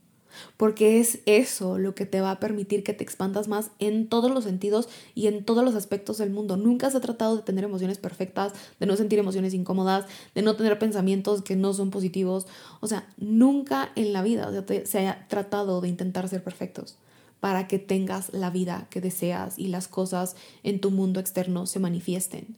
porque 0.56 1.00
es 1.00 1.20
eso 1.26 1.78
lo 1.78 1.94
que 1.94 2.06
te 2.06 2.20
va 2.20 2.32
a 2.32 2.40
permitir 2.40 2.82
que 2.82 2.92
te 2.92 3.04
expandas 3.04 3.48
más 3.48 3.70
en 3.78 4.08
todos 4.08 4.30
los 4.30 4.44
sentidos 4.44 4.88
y 5.14 5.26
en 5.26 5.44
todos 5.44 5.64
los 5.64 5.74
aspectos 5.74 6.18
del 6.18 6.30
mundo. 6.30 6.56
Nunca 6.56 6.90
se 6.90 6.96
ha 6.96 7.00
tratado 7.00 7.36
de 7.36 7.42
tener 7.42 7.64
emociones 7.64 7.98
perfectas, 7.98 8.52
de 8.80 8.86
no 8.86 8.96
sentir 8.96 9.18
emociones 9.18 9.54
incómodas, 9.54 10.06
de 10.34 10.42
no 10.42 10.56
tener 10.56 10.78
pensamientos 10.78 11.42
que 11.42 11.56
no 11.56 11.72
son 11.72 11.90
positivos. 11.90 12.46
O 12.80 12.86
sea, 12.86 13.08
nunca 13.16 13.92
en 13.96 14.12
la 14.12 14.22
vida 14.22 14.50
se 14.84 15.06
ha 15.06 15.26
tratado 15.28 15.80
de 15.80 15.88
intentar 15.88 16.28
ser 16.28 16.42
perfectos 16.42 16.96
para 17.42 17.66
que 17.66 17.78
tengas 17.78 18.32
la 18.32 18.48
vida 18.48 18.86
que 18.88 19.02
deseas 19.02 19.58
y 19.58 19.66
las 19.66 19.88
cosas 19.88 20.36
en 20.62 20.80
tu 20.80 20.90
mundo 20.90 21.18
externo 21.18 21.66
se 21.66 21.80
manifiesten. 21.80 22.56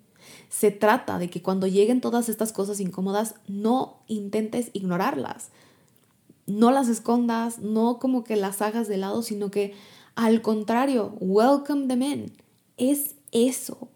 Se 0.49 0.70
trata 0.70 1.18
de 1.18 1.29
que 1.29 1.42
cuando 1.42 1.66
lleguen 1.66 2.01
todas 2.01 2.29
estas 2.29 2.53
cosas 2.53 2.79
incómodas, 2.79 3.35
no 3.49 3.97
intentes 4.07 4.70
ignorarlas 4.75 5.49
no 6.47 6.70
las 6.70 6.88
escondas, 6.88 7.59
no 7.59 7.99
como 7.99 8.25
que 8.25 8.37
las 8.37 8.61
hagas 8.62 8.88
de 8.88 8.97
lado, 8.97 9.23
sino 9.23 9.51
que 9.51 9.75
al 10.14 10.42
contrario, 10.42 11.16
welcome 11.20 11.88
them 11.88 12.03
in. 12.03 12.33
Es 12.77 13.14
eso. 13.33 13.88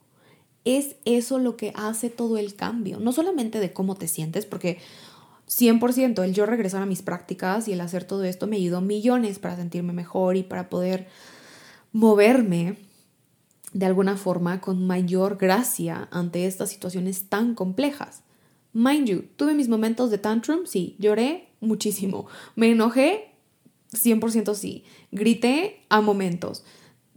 Es 0.65 0.97
eso 1.05 1.39
lo 1.39 1.57
que 1.57 1.73
hace 1.77 2.11
todo 2.11 2.37
el 2.37 2.55
cambio. 2.55 2.99
No 2.99 3.13
solamente 3.13 3.61
de 3.61 3.73
cómo 3.73 3.95
te 3.95 4.09
sientes, 4.09 4.45
porque 4.45 4.79
100% 5.49 6.23
el 6.25 6.35
yo 6.35 6.47
regresar 6.47 6.83
a 6.83 6.87
mis 6.87 7.03
prácticas 7.03 7.69
y 7.69 7.73
el 7.73 7.81
hacer 7.81 8.05
todo 8.05 8.25
esto 8.25 8.47
me 8.47 8.57
ayudó 8.57 8.81
millones 8.81 9.39
para 9.39 9.57
sentirme 9.57 9.93
mejor 9.93 10.37
y 10.37 10.43
para 10.43 10.69
poder 10.69 11.09
moverme 11.93 12.77
de 13.73 13.87
alguna 13.87 14.17
forma 14.17 14.61
con 14.61 14.87
mayor 14.87 15.39
gracia 15.39 16.09
ante 16.11 16.47
estas 16.47 16.71
situaciones 16.71 17.29
tan 17.29 17.55
complejas. 17.55 18.23
Mind 18.73 19.09
you, 19.09 19.25
tuve 19.37 19.55
mis 19.55 19.69
momentos 19.69 20.11
de 20.11 20.19
tantrum, 20.19 20.67
sí, 20.67 20.97
lloré, 20.99 21.49
muchísimo. 21.61 22.27
Me 22.55 22.71
enojé, 22.71 23.33
100% 23.93 24.55
sí. 24.55 24.85
Grité 25.11 25.81
a 25.89 26.01
momentos. 26.01 26.65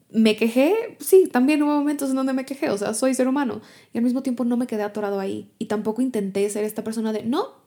Me 0.10 0.36
quejé, 0.36 0.98
sí, 1.00 1.30
también 1.32 1.64
hubo 1.64 1.72
momentos 1.72 2.10
en 2.10 2.16
donde 2.18 2.34
me 2.34 2.46
quejé, 2.46 2.70
o 2.70 2.78
sea, 2.78 2.94
soy 2.94 3.14
ser 3.14 3.28
humano. 3.28 3.62
Y 3.94 3.98
al 3.98 4.04
mismo 4.04 4.24
tiempo 4.24 4.44
no 4.44 4.58
me 4.58 4.68
quedé 4.68 4.84
atorado 4.84 5.20
ahí. 5.20 5.52
Y 5.58 5.66
tampoco 5.66 6.02
intenté 6.02 6.50
ser 6.50 6.64
esta 6.64 6.84
persona 6.84 7.14
de, 7.14 7.24
no, 7.24 7.62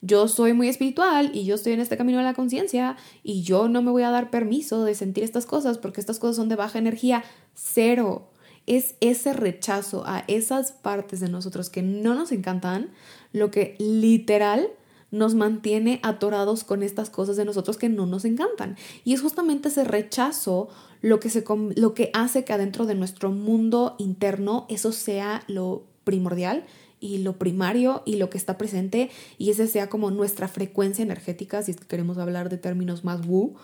yo 0.00 0.28
soy 0.28 0.52
muy 0.52 0.68
espiritual 0.68 1.30
y 1.34 1.44
yo 1.44 1.54
estoy 1.54 1.72
en 1.72 1.80
este 1.80 1.96
camino 1.96 2.18
de 2.18 2.24
la 2.24 2.34
conciencia 2.34 2.96
y 3.22 3.42
yo 3.42 3.68
no 3.68 3.82
me 3.82 3.90
voy 3.90 4.02
a 4.02 4.10
dar 4.10 4.30
permiso 4.30 4.84
de 4.84 4.94
sentir 4.94 5.24
estas 5.24 5.46
cosas 5.46 5.78
porque 5.78 6.00
estas 6.00 6.18
cosas 6.18 6.36
son 6.36 6.48
de 6.48 6.56
baja 6.56 6.78
energía. 6.78 7.24
Cero. 7.54 8.30
Es 8.66 8.96
ese 9.00 9.32
rechazo 9.32 10.04
a 10.06 10.24
esas 10.28 10.72
partes 10.72 11.20
de 11.20 11.30
nosotros 11.30 11.70
que 11.70 11.80
no 11.80 12.14
nos 12.14 12.32
encantan 12.32 12.90
lo 13.32 13.50
que 13.50 13.76
literal 13.78 14.68
nos 15.10 15.34
mantiene 15.34 16.00
atorados 16.02 16.64
con 16.64 16.82
estas 16.82 17.08
cosas 17.08 17.36
de 17.36 17.46
nosotros 17.46 17.78
que 17.78 17.88
no 17.88 18.04
nos 18.04 18.26
encantan. 18.26 18.76
Y 19.04 19.14
es 19.14 19.22
justamente 19.22 19.68
ese 19.68 19.84
rechazo 19.84 20.68
lo 21.00 21.18
que, 21.18 21.30
se, 21.30 21.44
lo 21.76 21.94
que 21.94 22.10
hace 22.12 22.44
que 22.44 22.52
adentro 22.52 22.84
de 22.84 22.94
nuestro 22.94 23.30
mundo 23.30 23.96
interno 23.98 24.66
eso 24.68 24.92
sea 24.92 25.42
lo 25.46 25.84
primordial 26.04 26.64
y 27.00 27.18
lo 27.18 27.38
primario 27.38 28.02
y 28.04 28.16
lo 28.16 28.30
que 28.30 28.38
está 28.38 28.58
presente 28.58 29.10
y 29.38 29.50
ese 29.50 29.66
sea 29.66 29.88
como 29.88 30.10
nuestra 30.10 30.48
frecuencia 30.48 31.02
energética, 31.02 31.62
si 31.62 31.72
es 31.72 31.76
que 31.76 31.86
queremos 31.86 32.18
hablar 32.18 32.48
de 32.48 32.58
términos 32.58 33.04
más 33.04 33.26
woo. 33.26 33.54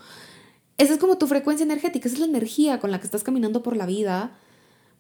Esa 0.78 0.94
es 0.94 0.98
como 0.98 1.18
tu 1.18 1.26
frecuencia 1.26 1.64
energética, 1.64 2.08
esa 2.08 2.16
es 2.16 2.20
la 2.20 2.26
energía 2.26 2.80
con 2.80 2.90
la 2.90 2.98
que 2.98 3.04
estás 3.04 3.22
caminando 3.22 3.62
por 3.62 3.76
la 3.76 3.86
vida 3.86 4.32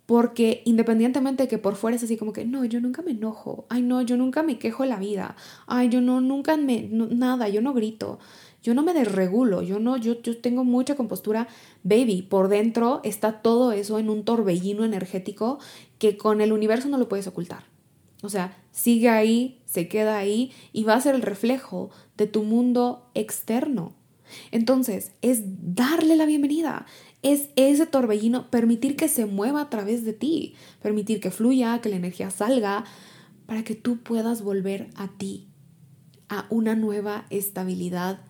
porque 0.06 0.62
independientemente 0.64 1.44
de 1.44 1.48
que 1.48 1.58
por 1.58 1.76
fuera 1.76 1.96
es 1.96 2.02
así 2.02 2.16
como 2.16 2.32
que, 2.32 2.44
no, 2.44 2.64
yo 2.64 2.80
nunca 2.80 3.02
me 3.02 3.12
enojo, 3.12 3.66
ay, 3.70 3.82
no, 3.82 4.02
yo 4.02 4.16
nunca 4.16 4.42
me 4.42 4.58
quejo 4.58 4.82
de 4.82 4.90
la 4.90 4.98
vida, 4.98 5.36
ay, 5.66 5.88
yo 5.88 6.00
no, 6.00 6.20
nunca 6.20 6.56
me, 6.56 6.88
nada, 6.90 7.48
yo 7.48 7.62
no 7.62 7.72
grito, 7.72 8.18
yo 8.62 8.74
no 8.74 8.82
me 8.82 8.92
desregulo, 8.92 9.62
yo 9.62 9.78
no, 9.78 9.96
yo, 9.96 10.20
yo 10.20 10.38
tengo 10.38 10.64
mucha 10.64 10.94
compostura, 10.94 11.48
baby, 11.82 12.22
por 12.22 12.48
dentro 12.48 13.00
está 13.04 13.40
todo 13.40 13.72
eso 13.72 13.98
en 13.98 14.10
un 14.10 14.24
torbellino 14.24 14.84
energético 14.84 15.58
que 15.98 16.16
con 16.16 16.40
el 16.40 16.52
universo 16.52 16.88
no 16.88 16.98
lo 16.98 17.08
puedes 17.08 17.26
ocultar. 17.26 17.73
O 18.24 18.30
sea, 18.30 18.56
sigue 18.72 19.10
ahí, 19.10 19.60
se 19.66 19.86
queda 19.86 20.16
ahí 20.16 20.50
y 20.72 20.84
va 20.84 20.94
a 20.94 21.00
ser 21.00 21.14
el 21.14 21.20
reflejo 21.20 21.90
de 22.16 22.26
tu 22.26 22.42
mundo 22.42 23.10
externo. 23.12 23.92
Entonces, 24.50 25.12
es 25.20 25.42
darle 25.44 26.16
la 26.16 26.24
bienvenida, 26.24 26.86
es 27.20 27.50
ese 27.56 27.84
torbellino, 27.84 28.50
permitir 28.50 28.96
que 28.96 29.08
se 29.08 29.26
mueva 29.26 29.60
a 29.60 29.68
través 29.68 30.06
de 30.06 30.14
ti, 30.14 30.54
permitir 30.82 31.20
que 31.20 31.30
fluya, 31.30 31.82
que 31.82 31.90
la 31.90 31.96
energía 31.96 32.30
salga, 32.30 32.84
para 33.44 33.62
que 33.62 33.74
tú 33.74 33.98
puedas 33.98 34.40
volver 34.40 34.88
a 34.96 35.08
ti, 35.08 35.48
a 36.30 36.46
una 36.48 36.74
nueva 36.74 37.26
estabilidad 37.28 38.20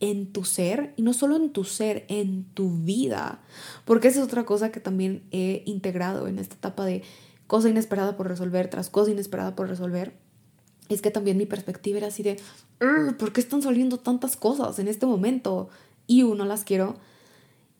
en 0.00 0.32
tu 0.32 0.44
ser 0.44 0.92
y 0.96 1.02
no 1.02 1.12
solo 1.12 1.36
en 1.36 1.50
tu 1.50 1.62
ser, 1.62 2.04
en 2.08 2.44
tu 2.52 2.78
vida. 2.78 3.42
Porque 3.84 4.08
esa 4.08 4.18
es 4.18 4.24
otra 4.24 4.44
cosa 4.44 4.72
que 4.72 4.80
también 4.80 5.22
he 5.30 5.62
integrado 5.66 6.26
en 6.26 6.40
esta 6.40 6.56
etapa 6.56 6.84
de 6.84 7.04
cosa 7.46 7.68
inesperada 7.68 8.16
por 8.16 8.28
resolver 8.28 8.68
tras 8.68 8.90
cosa 8.90 9.10
inesperada 9.10 9.54
por 9.54 9.68
resolver. 9.68 10.14
Es 10.88 11.02
que 11.02 11.10
también 11.10 11.36
mi 11.36 11.46
perspectiva 11.46 11.98
era 11.98 12.08
así 12.08 12.22
de, 12.22 12.40
¿por 13.18 13.32
qué 13.32 13.40
están 13.40 13.62
saliendo 13.62 13.98
tantas 13.98 14.36
cosas 14.36 14.78
en 14.78 14.88
este 14.88 15.06
momento? 15.06 15.68
Y 16.06 16.22
uno 16.22 16.44
las 16.44 16.64
quiero. 16.64 16.96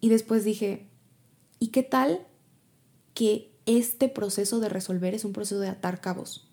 Y 0.00 0.08
después 0.08 0.44
dije, 0.44 0.88
¿y 1.58 1.68
qué 1.68 1.82
tal 1.82 2.26
que 3.14 3.52
este 3.66 4.08
proceso 4.08 4.60
de 4.60 4.68
resolver 4.68 5.14
es 5.14 5.24
un 5.24 5.32
proceso 5.32 5.60
de 5.60 5.68
atar 5.68 6.00
cabos? 6.00 6.48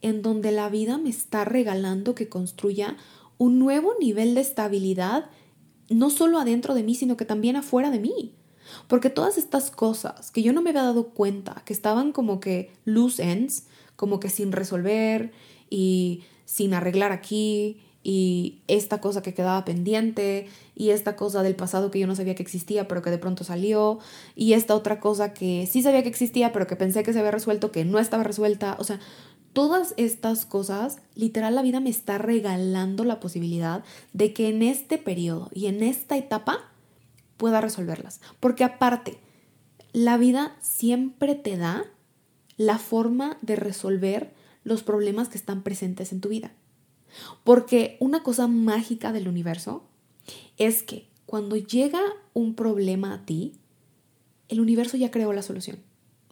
En 0.00 0.22
donde 0.22 0.52
la 0.52 0.68
vida 0.68 0.96
me 0.96 1.10
está 1.10 1.44
regalando 1.44 2.14
que 2.14 2.28
construya 2.28 2.96
un 3.36 3.58
nuevo 3.58 3.94
nivel 4.00 4.34
de 4.34 4.40
estabilidad, 4.40 5.30
no 5.90 6.10
solo 6.10 6.38
adentro 6.38 6.74
de 6.74 6.82
mí, 6.82 6.94
sino 6.94 7.16
que 7.16 7.24
también 7.24 7.56
afuera 7.56 7.90
de 7.90 8.00
mí. 8.00 8.34
Porque 8.86 9.10
todas 9.10 9.38
estas 9.38 9.70
cosas 9.70 10.30
que 10.30 10.42
yo 10.42 10.52
no 10.52 10.62
me 10.62 10.70
había 10.70 10.82
dado 10.82 11.08
cuenta, 11.08 11.62
que 11.64 11.72
estaban 11.72 12.12
como 12.12 12.40
que 12.40 12.70
loose 12.84 13.22
ends, 13.22 13.64
como 13.96 14.20
que 14.20 14.30
sin 14.30 14.52
resolver 14.52 15.32
y 15.70 16.22
sin 16.44 16.72
arreglar 16.74 17.12
aquí, 17.12 17.80
y 18.02 18.62
esta 18.68 19.00
cosa 19.00 19.22
que 19.22 19.34
quedaba 19.34 19.64
pendiente, 19.64 20.48
y 20.74 20.90
esta 20.90 21.16
cosa 21.16 21.42
del 21.42 21.56
pasado 21.56 21.90
que 21.90 21.98
yo 21.98 22.06
no 22.06 22.14
sabía 22.14 22.34
que 22.34 22.42
existía, 22.42 22.88
pero 22.88 23.02
que 23.02 23.10
de 23.10 23.18
pronto 23.18 23.44
salió, 23.44 23.98
y 24.34 24.52
esta 24.54 24.74
otra 24.74 25.00
cosa 25.00 25.34
que 25.34 25.68
sí 25.70 25.82
sabía 25.82 26.02
que 26.02 26.08
existía, 26.08 26.52
pero 26.52 26.66
que 26.66 26.76
pensé 26.76 27.02
que 27.02 27.12
se 27.12 27.18
había 27.18 27.32
resuelto, 27.32 27.72
que 27.72 27.84
no 27.84 27.98
estaba 27.98 28.22
resuelta. 28.22 28.76
O 28.78 28.84
sea, 28.84 29.00
todas 29.52 29.94
estas 29.96 30.46
cosas, 30.46 30.98
literal 31.16 31.54
la 31.54 31.62
vida 31.62 31.80
me 31.80 31.90
está 31.90 32.16
regalando 32.16 33.04
la 33.04 33.20
posibilidad 33.20 33.82
de 34.12 34.32
que 34.32 34.48
en 34.48 34.62
este 34.62 34.98
periodo 34.98 35.50
y 35.52 35.66
en 35.66 35.82
esta 35.82 36.16
etapa 36.16 36.60
pueda 37.38 37.62
resolverlas. 37.62 38.20
Porque 38.40 38.64
aparte, 38.64 39.18
la 39.92 40.18
vida 40.18 40.56
siempre 40.60 41.34
te 41.34 41.56
da 41.56 41.84
la 42.58 42.78
forma 42.78 43.38
de 43.40 43.56
resolver 43.56 44.34
los 44.64 44.82
problemas 44.82 45.28
que 45.28 45.38
están 45.38 45.62
presentes 45.62 46.12
en 46.12 46.20
tu 46.20 46.28
vida. 46.28 46.52
Porque 47.44 47.96
una 48.00 48.22
cosa 48.22 48.46
mágica 48.46 49.12
del 49.12 49.28
universo 49.28 49.84
es 50.58 50.82
que 50.82 51.08
cuando 51.24 51.56
llega 51.56 52.00
un 52.34 52.54
problema 52.54 53.14
a 53.14 53.24
ti, 53.24 53.54
el 54.48 54.60
universo 54.60 54.96
ya 54.96 55.10
creó 55.10 55.32
la 55.32 55.42
solución. 55.42 55.78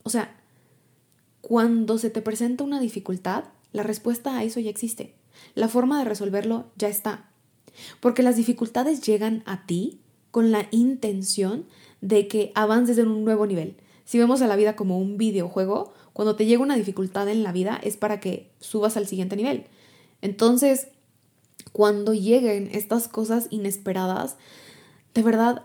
O 0.03 0.11
sea, 0.11 0.37
cuando 1.41 1.99
se 1.99 2.11
te 2.11 2.23
presenta 2.23 2.65
una 2.65 2.81
dificultad, 2.81 3.45
la 3.73 3.83
respuesta 3.83 4.37
a 4.37 4.45
eso 4.45 4.61
ya 4.61 4.71
existe. 4.71 5.15
La 5.55 5.69
forma 5.69 5.99
de 5.99 6.07
resolverlo 6.07 6.71
ya 6.77 6.89
está. 6.89 7.31
Porque 8.01 8.23
las 8.23 8.37
dificultades 8.37 9.03
llegan 9.03 9.43
a 9.47 9.67
ti 9.67 10.01
con 10.37 10.53
la 10.53 10.69
intención 10.71 11.65
de 12.03 12.29
que 12.29 12.53
avances 12.55 12.99
en 12.99 13.09
un 13.09 13.25
nuevo 13.25 13.47
nivel. 13.47 13.75
Si 14.05 14.19
vemos 14.19 14.43
a 14.43 14.47
la 14.47 14.57
vida 14.57 14.77
como 14.77 14.99
un 14.99 15.17
videojuego, 15.17 15.95
cuando 16.13 16.37
te 16.37 16.45
llega 16.45 16.63
una 16.63 16.77
dificultad 16.77 17.27
en 17.31 17.43
la 17.43 17.53
vida 17.53 17.81
es 17.83 17.97
para 17.97 18.21
que 18.21 18.51
subas 18.61 18.99
al 18.99 19.07
siguiente 19.07 19.35
nivel. 19.35 19.65
Entonces, 20.21 20.89
cuando 21.73 22.13
lleguen 22.13 22.69
estas 22.71 23.09
cosas 23.09 23.47
inesperadas, 23.49 24.37
de 25.15 25.23
verdad, 25.23 25.65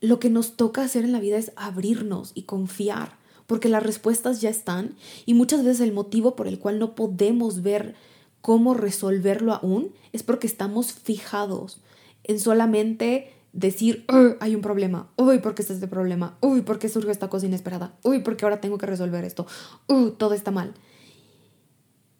lo 0.00 0.18
que 0.18 0.30
nos 0.30 0.56
toca 0.56 0.82
hacer 0.82 1.04
en 1.04 1.12
la 1.12 1.20
vida 1.20 1.36
es 1.36 1.52
abrirnos 1.54 2.32
y 2.34 2.42
confiar 2.42 3.16
porque 3.46 3.68
las 3.68 3.84
respuestas 3.84 4.40
ya 4.40 4.50
están 4.50 4.96
y 5.26 5.34
muchas 5.34 5.62
veces 5.62 5.82
el 5.82 5.92
motivo 5.92 6.34
por 6.34 6.48
el 6.48 6.58
cual 6.58 6.80
no 6.80 6.96
podemos 6.96 7.62
ver 7.62 7.94
cómo 8.40 8.74
resolverlo 8.74 9.52
aún 9.52 9.92
es 10.12 10.24
porque 10.24 10.48
estamos 10.48 10.92
fijados 10.92 11.78
en 12.24 12.40
solamente 12.40 13.35
decir, 13.56 14.04
hay 14.40 14.54
un 14.54 14.60
problema, 14.60 15.10
uy, 15.16 15.38
¿por 15.38 15.54
qué 15.54 15.62
está 15.62 15.72
este 15.72 15.88
problema? 15.88 16.36
Uy, 16.42 16.60
¿por 16.60 16.78
qué 16.78 16.90
surge 16.90 17.10
esta 17.10 17.30
cosa 17.30 17.46
inesperada? 17.46 17.96
Uy, 18.04 18.20
¿por 18.20 18.36
qué 18.36 18.44
ahora 18.44 18.60
tengo 18.60 18.76
que 18.76 18.86
resolver 18.86 19.24
esto? 19.24 19.46
Uy, 19.88 20.12
todo 20.18 20.34
está 20.34 20.50
mal. 20.50 20.74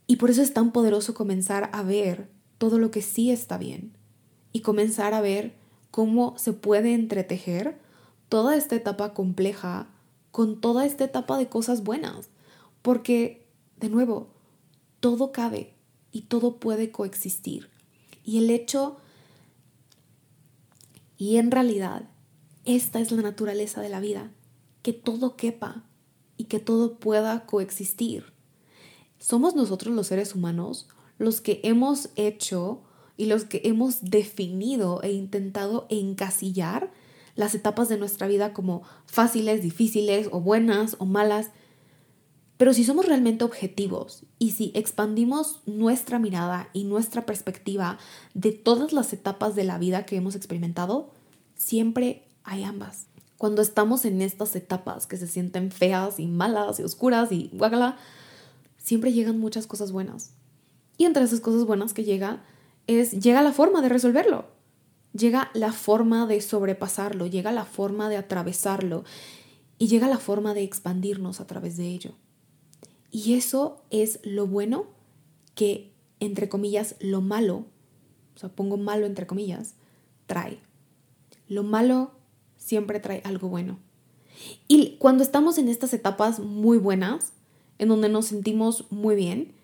Y 0.07 0.17
por 0.17 0.31
eso 0.31 0.41
es 0.41 0.55
tan 0.55 0.73
poderoso 0.73 1.13
comenzar 1.13 1.69
a 1.75 1.83
ver 1.83 2.31
todo 2.57 2.79
lo 2.79 2.91
que 2.91 3.03
sí 3.03 3.31
está 3.31 3.59
bien 3.59 3.93
y 4.53 4.61
comenzar 4.61 5.13
a 5.13 5.21
ver 5.21 5.55
cómo 5.91 6.39
se 6.39 6.55
puede 6.55 6.95
entretejer 6.95 7.79
toda 8.31 8.57
esta 8.57 8.75
etapa 8.75 9.13
compleja 9.13 9.89
con 10.31 10.61
toda 10.61 10.87
esta 10.87 11.05
etapa 11.05 11.37
de 11.37 11.49
cosas 11.49 11.85
buenas. 11.85 12.31
Porque, 12.81 13.47
de 13.79 13.91
nuevo, 13.91 14.29
todo 15.01 15.33
cabe 15.33 15.75
y 16.13 16.23
todo 16.23 16.57
puede 16.57 16.91
coexistir. 16.91 17.69
Y 18.25 18.39
el 18.39 18.49
hecho, 18.49 18.97
y 21.17 21.37
en 21.37 21.51
realidad, 21.51 22.09
esta 22.65 23.01
es 23.01 23.13
la 23.13 23.23
naturaleza 23.23 23.81
de 23.81 23.89
la 23.89 24.01
vida, 24.01 24.33
que 24.83 24.93
todo 24.93 25.37
quepa 25.37 25.85
y 26.37 26.45
que 26.45 26.59
todo 26.59 26.99
pueda 26.99 27.47
coexistir. 27.47 28.33
Somos 29.19 29.55
nosotros 29.57 29.95
los 29.95 30.09
seres 30.09 30.35
humanos 30.35 30.89
los 31.19 31.41
que 31.41 31.61
hemos 31.65 32.11
hecho 32.17 32.83
y 33.17 33.27
los 33.27 33.45
que 33.45 33.63
hemos 33.65 34.03
definido 34.03 35.03
e 35.03 35.13
intentado 35.13 35.87
encasillar 35.89 36.93
las 37.35 37.55
etapas 37.55 37.89
de 37.89 37.99
nuestra 37.99 38.27
vida 38.27 38.53
como 38.53 38.83
fáciles, 39.07 39.63
difíciles 39.63 40.29
o 40.33 40.41
buenas 40.41 40.97
o 40.99 41.07
malas. 41.07 41.51
Pero 42.57 42.73
si 42.73 42.85
somos 42.85 43.07
realmente 43.07 43.45
objetivos 43.45 44.23
y 44.39 44.53
si 44.53 44.73
expandimos 44.75 45.61
nuestra 45.67 46.19
mirada 46.19 46.71
y 46.73 46.85
nuestra 46.85 47.27
perspectiva 47.27 47.99
de 48.35 48.53
todas 48.53 48.93
las 48.93 49.13
etapas 49.13 49.55
de 49.55 49.65
la 49.65 49.79
vida 49.79 50.07
que 50.07 50.17
hemos 50.17 50.35
experimentado, 50.35 51.11
siempre 51.55 52.23
hay 52.45 52.65
ambas. 52.65 53.07
Cuando 53.37 53.61
estamos 53.61 54.07
en 54.07 54.23
estas 54.23 54.57
etapas 54.57 55.07
que 55.07 55.19
se 55.19 55.27
sienten 55.27 55.71
feas 55.71 56.19
y 56.19 56.27
malas 56.27 56.81
y 56.81 56.83
oscuras 56.83 57.31
y 57.31 57.51
guágala, 57.53 57.99
siempre 58.79 59.13
llegan 59.13 59.39
muchas 59.39 59.67
cosas 59.67 59.93
buenas. 59.93 60.31
Y 60.97 61.05
entre 61.05 61.25
esas 61.25 61.41
cosas 61.41 61.65
buenas 61.65 61.93
que 61.93 62.05
llega 62.05 62.43
es 62.87 63.13
llega 63.13 63.43
la 63.43 63.53
forma 63.53 63.83
de 63.83 63.91
resolverlo 63.91 64.57
llega 65.17 65.51
la 65.55 65.73
forma 65.73 66.27
de 66.27 66.41
sobrepasarlo, 66.41 67.27
llega 67.27 67.53
la 67.53 67.65
forma 67.65 68.09
de 68.09 68.17
atravesarlo 68.17 69.05
y 69.79 69.89
llega 69.89 70.09
la 70.09 70.19
forma 70.19 70.55
de 70.55 70.63
expandirnos 70.63 71.41
a 71.41 71.47
través 71.47 71.77
de 71.77 71.89
ello. 71.89 72.15
Y 73.17 73.33
eso 73.33 73.83
es 73.89 74.21
lo 74.25 74.47
bueno 74.47 74.85
que, 75.55 75.91
entre 76.21 76.51
comillas, 76.51 76.97
lo 77.01 77.23
malo, 77.23 77.65
o 78.35 78.39
sea, 78.39 78.51
pongo 78.51 78.77
malo 78.77 79.07
entre 79.07 79.27
comillas, 79.27 79.73
trae. 80.27 80.59
Lo 81.49 81.63
malo 81.63 82.11
siempre 82.59 83.01
trae 83.01 83.23
algo 83.25 83.49
bueno. 83.49 83.79
Y 84.69 84.97
cuando 84.99 85.23
estamos 85.23 85.57
en 85.57 85.71
estas 85.71 85.95
etapas 85.95 86.41
muy 86.41 86.77
buenas, 86.77 87.33
en 87.79 87.89
donde 87.89 88.11
nos 88.11 88.27
sentimos 88.27 88.85
muy 88.91 89.17
bien, 89.17 89.55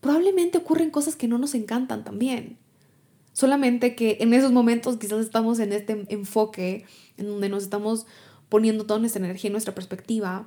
probablemente 0.00 0.58
ocurren 0.58 0.92
cosas 0.92 1.16
que 1.16 1.26
no 1.26 1.36
nos 1.36 1.56
encantan 1.56 2.04
también. 2.04 2.58
Solamente 3.32 3.96
que 3.96 4.18
en 4.20 4.34
esos 4.34 4.52
momentos 4.52 4.98
quizás 4.98 5.18
estamos 5.18 5.58
en 5.58 5.72
este 5.72 6.06
enfoque 6.10 6.84
en 7.16 7.26
donde 7.26 7.48
nos 7.48 7.64
estamos 7.64 8.06
poniendo 8.48 8.86
toda 8.86 9.00
nuestra 9.00 9.24
energía 9.24 9.48
y 9.48 9.50
nuestra 9.50 9.74
perspectiva 9.74 10.46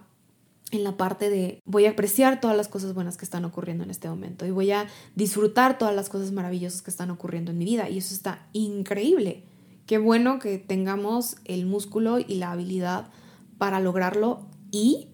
en 0.72 0.84
la 0.84 0.98
parte 0.98 1.30
de 1.30 1.62
voy 1.66 1.86
a 1.86 1.92
apreciar 1.92 2.42
todas 2.42 2.58
las 2.58 2.68
cosas 2.68 2.94
buenas 2.94 3.18
que 3.18 3.26
están 3.26 3.46
ocurriendo 3.46 3.84
en 3.84 3.92
este 3.92 4.10
momento 4.10 4.46
y 4.46 4.52
voy 4.52 4.72
a 4.72 4.88
disfrutar 5.16 5.78
todas 5.78 5.96
las 5.96 6.10
cosas 6.10 6.32
maravillosas 6.32 6.82
que 6.82 6.90
están 6.90 7.12
ocurriendo 7.12 7.52
en 7.52 7.58
mi 7.58 7.66
vida 7.66 7.90
y 7.90 8.00
eso 8.00 8.14
está 8.14 8.48
increíble. 8.54 9.44
Qué 9.86 9.98
bueno 9.98 10.40
que 10.40 10.58
tengamos 10.58 11.36
el 11.46 11.66
músculo 11.66 12.20
y 12.20 12.36
la 12.36 12.52
habilidad 12.52 13.12
para 13.58 13.80
lograrlo 13.80 14.48
y 14.72 15.10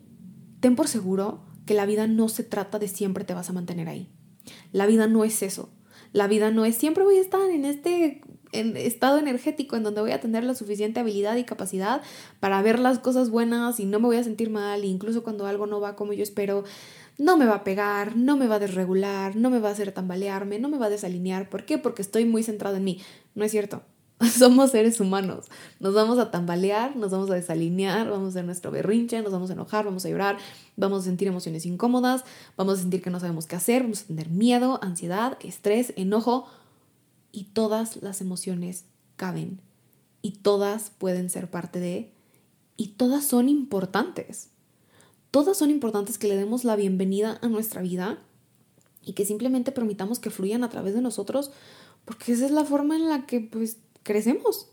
ten 0.59 0.75
por 0.75 0.87
seguro 0.87 1.41
que 1.65 1.73
la 1.73 1.85
vida 1.85 2.07
no 2.07 2.29
se 2.29 2.43
trata 2.43 2.79
de 2.79 2.87
siempre 2.87 3.23
te 3.23 3.33
vas 3.33 3.49
a 3.49 3.53
mantener 3.53 3.89
ahí. 3.89 4.09
La 4.71 4.85
vida 4.85 5.07
no 5.07 5.23
es 5.23 5.43
eso. 5.43 5.69
La 6.13 6.27
vida 6.27 6.51
no 6.51 6.65
es 6.65 6.75
siempre 6.75 7.03
voy 7.03 7.17
a 7.17 7.21
estar 7.21 7.49
en 7.49 7.65
este 7.65 8.21
estado 8.51 9.17
energético 9.19 9.75
en 9.75 9.83
donde 9.83 10.01
voy 10.01 10.11
a 10.11 10.19
tener 10.19 10.43
la 10.43 10.55
suficiente 10.55 10.99
habilidad 10.99 11.35
y 11.35 11.43
capacidad 11.43 12.01
para 12.39 12.61
ver 12.61 12.79
las 12.79 12.99
cosas 12.99 13.29
buenas 13.29 13.79
y 13.79 13.85
no 13.85 13.99
me 13.99 14.07
voy 14.07 14.17
a 14.17 14.23
sentir 14.23 14.49
mal, 14.49 14.85
incluso 14.85 15.23
cuando 15.23 15.45
algo 15.45 15.67
no 15.67 15.79
va 15.79 15.95
como 15.95 16.13
yo 16.13 16.23
espero, 16.23 16.63
no 17.17 17.37
me 17.37 17.45
va 17.45 17.55
a 17.55 17.63
pegar, 17.63 18.15
no 18.15 18.37
me 18.37 18.47
va 18.47 18.55
a 18.55 18.59
desregular, 18.59 19.35
no 19.35 19.49
me 19.49 19.59
va 19.59 19.69
a 19.69 19.71
hacer 19.73 19.91
tambalearme, 19.91 20.57
no 20.57 20.69
me 20.69 20.77
va 20.77 20.85
a 20.85 20.89
desalinear. 20.89 21.49
¿Por 21.49 21.65
qué? 21.65 21.77
Porque 21.77 22.01
estoy 22.01 22.25
muy 22.25 22.43
centrado 22.43 22.77
en 22.77 22.85
mí. 22.85 23.01
No 23.35 23.43
es 23.43 23.51
cierto. 23.51 23.83
Somos 24.37 24.71
seres 24.71 24.99
humanos. 24.99 25.45
Nos 25.79 25.93
vamos 25.93 26.17
a 26.19 26.31
tambalear, 26.31 26.95
nos 26.95 27.11
vamos 27.11 27.29
a 27.29 27.35
desalinear, 27.35 28.09
vamos 28.09 28.27
a 28.27 28.29
hacer 28.29 28.45
nuestro 28.45 28.71
berrinche, 28.71 29.21
nos 29.21 29.31
vamos 29.31 29.49
a 29.49 29.53
enojar, 29.53 29.85
vamos 29.85 30.05
a 30.05 30.09
llorar, 30.09 30.37
vamos 30.75 31.01
a 31.01 31.05
sentir 31.05 31.27
emociones 31.27 31.65
incómodas, 31.65 32.23
vamos 32.57 32.79
a 32.79 32.81
sentir 32.81 33.01
que 33.01 33.09
no 33.09 33.19
sabemos 33.19 33.47
qué 33.47 33.55
hacer, 33.55 33.83
vamos 33.83 34.03
a 34.03 34.07
tener 34.07 34.29
miedo, 34.29 34.79
ansiedad, 34.81 35.37
estrés, 35.41 35.93
enojo. 35.95 36.47
Y 37.31 37.45
todas 37.45 38.01
las 38.01 38.21
emociones 38.21 38.85
caben. 39.15 39.61
Y 40.21 40.31
todas 40.31 40.91
pueden 40.97 41.29
ser 41.29 41.49
parte 41.49 41.79
de... 41.79 42.11
Y 42.77 42.89
todas 42.89 43.25
son 43.25 43.49
importantes. 43.49 44.49
Todas 45.31 45.57
son 45.57 45.69
importantes 45.69 46.17
que 46.17 46.27
le 46.27 46.37
demos 46.37 46.63
la 46.63 46.75
bienvenida 46.75 47.39
a 47.41 47.47
nuestra 47.47 47.81
vida 47.81 48.19
y 49.03 49.13
que 49.13 49.25
simplemente 49.25 49.71
permitamos 49.71 50.19
que 50.19 50.29
fluyan 50.29 50.63
a 50.63 50.69
través 50.69 50.93
de 50.93 51.01
nosotros 51.01 51.51
porque 52.05 52.31
esa 52.33 52.45
es 52.45 52.51
la 52.51 52.65
forma 52.65 52.95
en 52.95 53.07
la 53.07 53.25
que 53.25 53.39
pues 53.39 53.77
crecemos. 54.03 54.67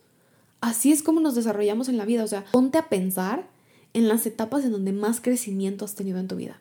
Así 0.60 0.92
es 0.92 1.02
como 1.02 1.20
nos 1.20 1.34
desarrollamos 1.34 1.88
en 1.88 1.98
la 1.98 2.06
vida. 2.06 2.24
O 2.24 2.26
sea, 2.26 2.44
ponte 2.52 2.78
a 2.78 2.88
pensar 2.88 3.48
en 3.92 4.08
las 4.08 4.26
etapas 4.26 4.64
en 4.64 4.72
donde 4.72 4.92
más 4.92 5.20
crecimiento 5.20 5.84
has 5.84 5.94
tenido 5.94 6.18
en 6.18 6.28
tu 6.28 6.36
vida. 6.36 6.60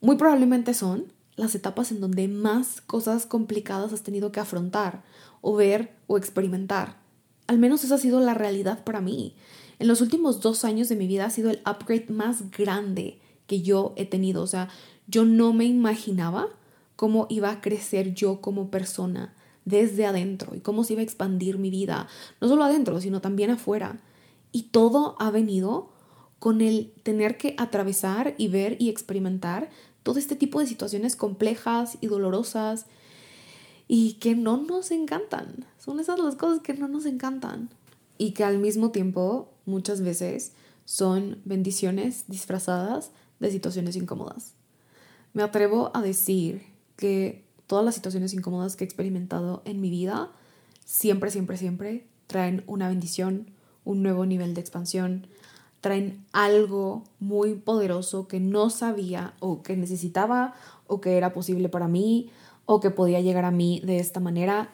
Muy 0.00 0.16
probablemente 0.16 0.74
son 0.74 1.12
las 1.36 1.54
etapas 1.54 1.90
en 1.90 2.00
donde 2.00 2.28
más 2.28 2.80
cosas 2.80 3.26
complicadas 3.26 3.92
has 3.92 4.02
tenido 4.02 4.32
que 4.32 4.40
afrontar 4.40 5.02
o 5.40 5.54
ver 5.54 5.94
o 6.06 6.16
experimentar. 6.16 6.96
Al 7.46 7.58
menos 7.58 7.84
esa 7.84 7.96
ha 7.96 7.98
sido 7.98 8.20
la 8.20 8.34
realidad 8.34 8.84
para 8.84 9.00
mí. 9.00 9.34
En 9.78 9.88
los 9.88 10.00
últimos 10.00 10.40
dos 10.40 10.64
años 10.64 10.88
de 10.88 10.96
mi 10.96 11.06
vida 11.06 11.26
ha 11.26 11.30
sido 11.30 11.50
el 11.50 11.60
upgrade 11.66 12.06
más 12.08 12.50
grande 12.50 13.18
que 13.46 13.62
yo 13.62 13.92
he 13.96 14.06
tenido. 14.06 14.42
O 14.42 14.46
sea, 14.46 14.68
yo 15.06 15.24
no 15.24 15.52
me 15.52 15.64
imaginaba 15.64 16.48
cómo 16.96 17.26
iba 17.28 17.50
a 17.50 17.60
crecer 17.60 18.14
yo 18.14 18.40
como 18.40 18.70
persona 18.70 19.34
desde 19.64 20.06
adentro 20.06 20.54
y 20.54 20.60
cómo 20.60 20.84
se 20.84 20.92
iba 20.92 21.00
a 21.00 21.04
expandir 21.04 21.58
mi 21.58 21.70
vida, 21.70 22.06
no 22.40 22.48
solo 22.48 22.64
adentro, 22.64 23.00
sino 23.00 23.20
también 23.20 23.50
afuera. 23.50 24.00
Y 24.52 24.64
todo 24.64 25.16
ha 25.18 25.30
venido 25.30 25.90
con 26.38 26.60
el 26.60 26.92
tener 27.02 27.36
que 27.38 27.54
atravesar 27.58 28.34
y 28.38 28.48
ver 28.48 28.76
y 28.78 28.90
experimentar 28.90 29.70
todo 30.04 30.20
este 30.20 30.36
tipo 30.36 30.60
de 30.60 30.68
situaciones 30.68 31.16
complejas 31.16 31.98
y 32.00 32.06
dolorosas 32.06 32.86
y 33.88 34.14
que 34.14 34.36
no 34.36 34.58
nos 34.58 34.92
encantan. 34.92 35.66
Son 35.78 35.98
esas 35.98 36.20
las 36.20 36.36
cosas 36.36 36.60
que 36.60 36.74
no 36.74 36.86
nos 36.86 37.06
encantan 37.06 37.70
y 38.16 38.30
que 38.30 38.44
al 38.44 38.58
mismo 38.58 38.90
tiempo 38.90 39.50
muchas 39.66 40.02
veces 40.02 40.52
son 40.84 41.40
bendiciones 41.44 42.24
disfrazadas 42.28 43.10
de 43.40 43.50
situaciones 43.50 43.96
incómodas. 43.96 44.52
Me 45.32 45.42
atrevo 45.42 45.90
a 45.94 46.02
decir 46.02 46.62
que 46.96 47.44
todas 47.66 47.84
las 47.84 47.94
situaciones 47.94 48.34
incómodas 48.34 48.76
que 48.76 48.84
he 48.84 48.86
experimentado 48.86 49.62
en 49.64 49.80
mi 49.80 49.90
vida 49.90 50.30
siempre, 50.84 51.30
siempre, 51.30 51.56
siempre 51.56 52.06
traen 52.26 52.62
una 52.66 52.88
bendición, 52.88 53.50
un 53.84 54.02
nuevo 54.02 54.26
nivel 54.26 54.54
de 54.54 54.60
expansión, 54.60 55.26
traen 55.84 56.24
algo 56.32 57.04
muy 57.20 57.56
poderoso 57.56 58.26
que 58.26 58.40
no 58.40 58.70
sabía 58.70 59.34
o 59.38 59.62
que 59.62 59.76
necesitaba 59.76 60.54
o 60.86 61.02
que 61.02 61.18
era 61.18 61.34
posible 61.34 61.68
para 61.68 61.88
mí 61.88 62.30
o 62.64 62.80
que 62.80 62.88
podía 62.88 63.20
llegar 63.20 63.44
a 63.44 63.50
mí 63.50 63.82
de 63.84 63.98
esta 63.98 64.18
manera 64.18 64.70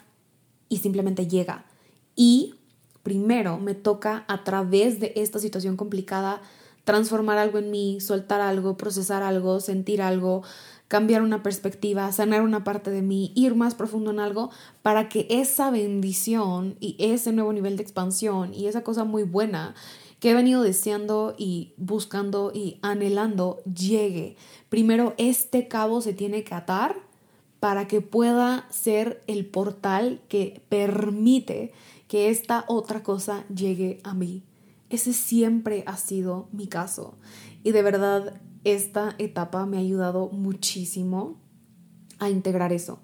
y 0.69 0.77
simplemente 0.77 1.27
llega. 1.27 1.65
Y 2.15 2.55
primero 3.03 3.59
me 3.59 3.75
toca 3.75 4.25
a 4.29 4.45
través 4.45 5.01
de 5.01 5.13
esta 5.17 5.41
situación 5.41 5.77
complicada 5.77 6.43
transformar 6.85 7.39
algo 7.39 7.59
en 7.59 7.73
mí, 7.73 8.01
soltar 8.01 8.41
algo, 8.41 8.77
procesar 8.77 9.25
algo, 9.25 9.59
sentir 9.59 10.03
algo, 10.03 10.45
cambiar 10.87 11.23
una 11.23 11.43
perspectiva, 11.43 12.13
sanar 12.13 12.43
una 12.43 12.63
parte 12.63 12.93
de 12.93 13.03
mí, 13.03 13.33
ir 13.35 13.57
más 13.57 13.75
profundo 13.75 14.13
en 14.13 14.21
algo 14.21 14.51
para 14.83 15.09
que 15.09 15.27
esa 15.29 15.73
bendición 15.73 16.77
y 16.79 16.95
ese 17.01 17.33
nuevo 17.33 17.53
nivel 17.53 17.77
de 17.77 17.83
expansión 17.83 18.55
y 18.55 18.69
esa 18.69 18.85
cosa 18.85 19.03
muy 19.03 19.25
buena 19.25 19.75
que 20.21 20.31
he 20.31 20.35
venido 20.35 20.63
deseando 20.63 21.35
y 21.37 21.73
buscando 21.79 22.53
y 22.55 22.79
anhelando 22.83 23.63
llegue. 23.65 24.37
Primero 24.69 25.15
este 25.17 25.67
cabo 25.67 26.03
se 26.03 26.13
tiene 26.13 26.45
que 26.45 26.55
atar 26.55 26.97
para 27.59 27.89
que 27.89 28.01
pueda 28.01 28.67
ser 28.71 29.23
el 29.27 29.47
portal 29.47 30.21
que 30.29 30.63
permite 30.69 31.73
que 32.07 32.31
esta 32.31 32.65
otra 32.69 33.03
cosa 33.03 33.45
llegue 33.49 34.01
a 34.05 34.15
mí. 34.15 34.43
Ese 34.89 35.13
siempre 35.13 35.85
ha 35.87 35.97
sido 35.97 36.49
mi 36.53 36.67
caso. 36.67 37.15
Y 37.63 37.73
de 37.73 37.83
verdad, 37.83 38.41
esta 38.65 39.15
etapa 39.19 39.65
me 39.65 39.77
ha 39.77 39.81
ayudado 39.81 40.29
muchísimo 40.31 41.39
a 42.19 42.29
integrar 42.29 42.73
eso. 42.73 43.01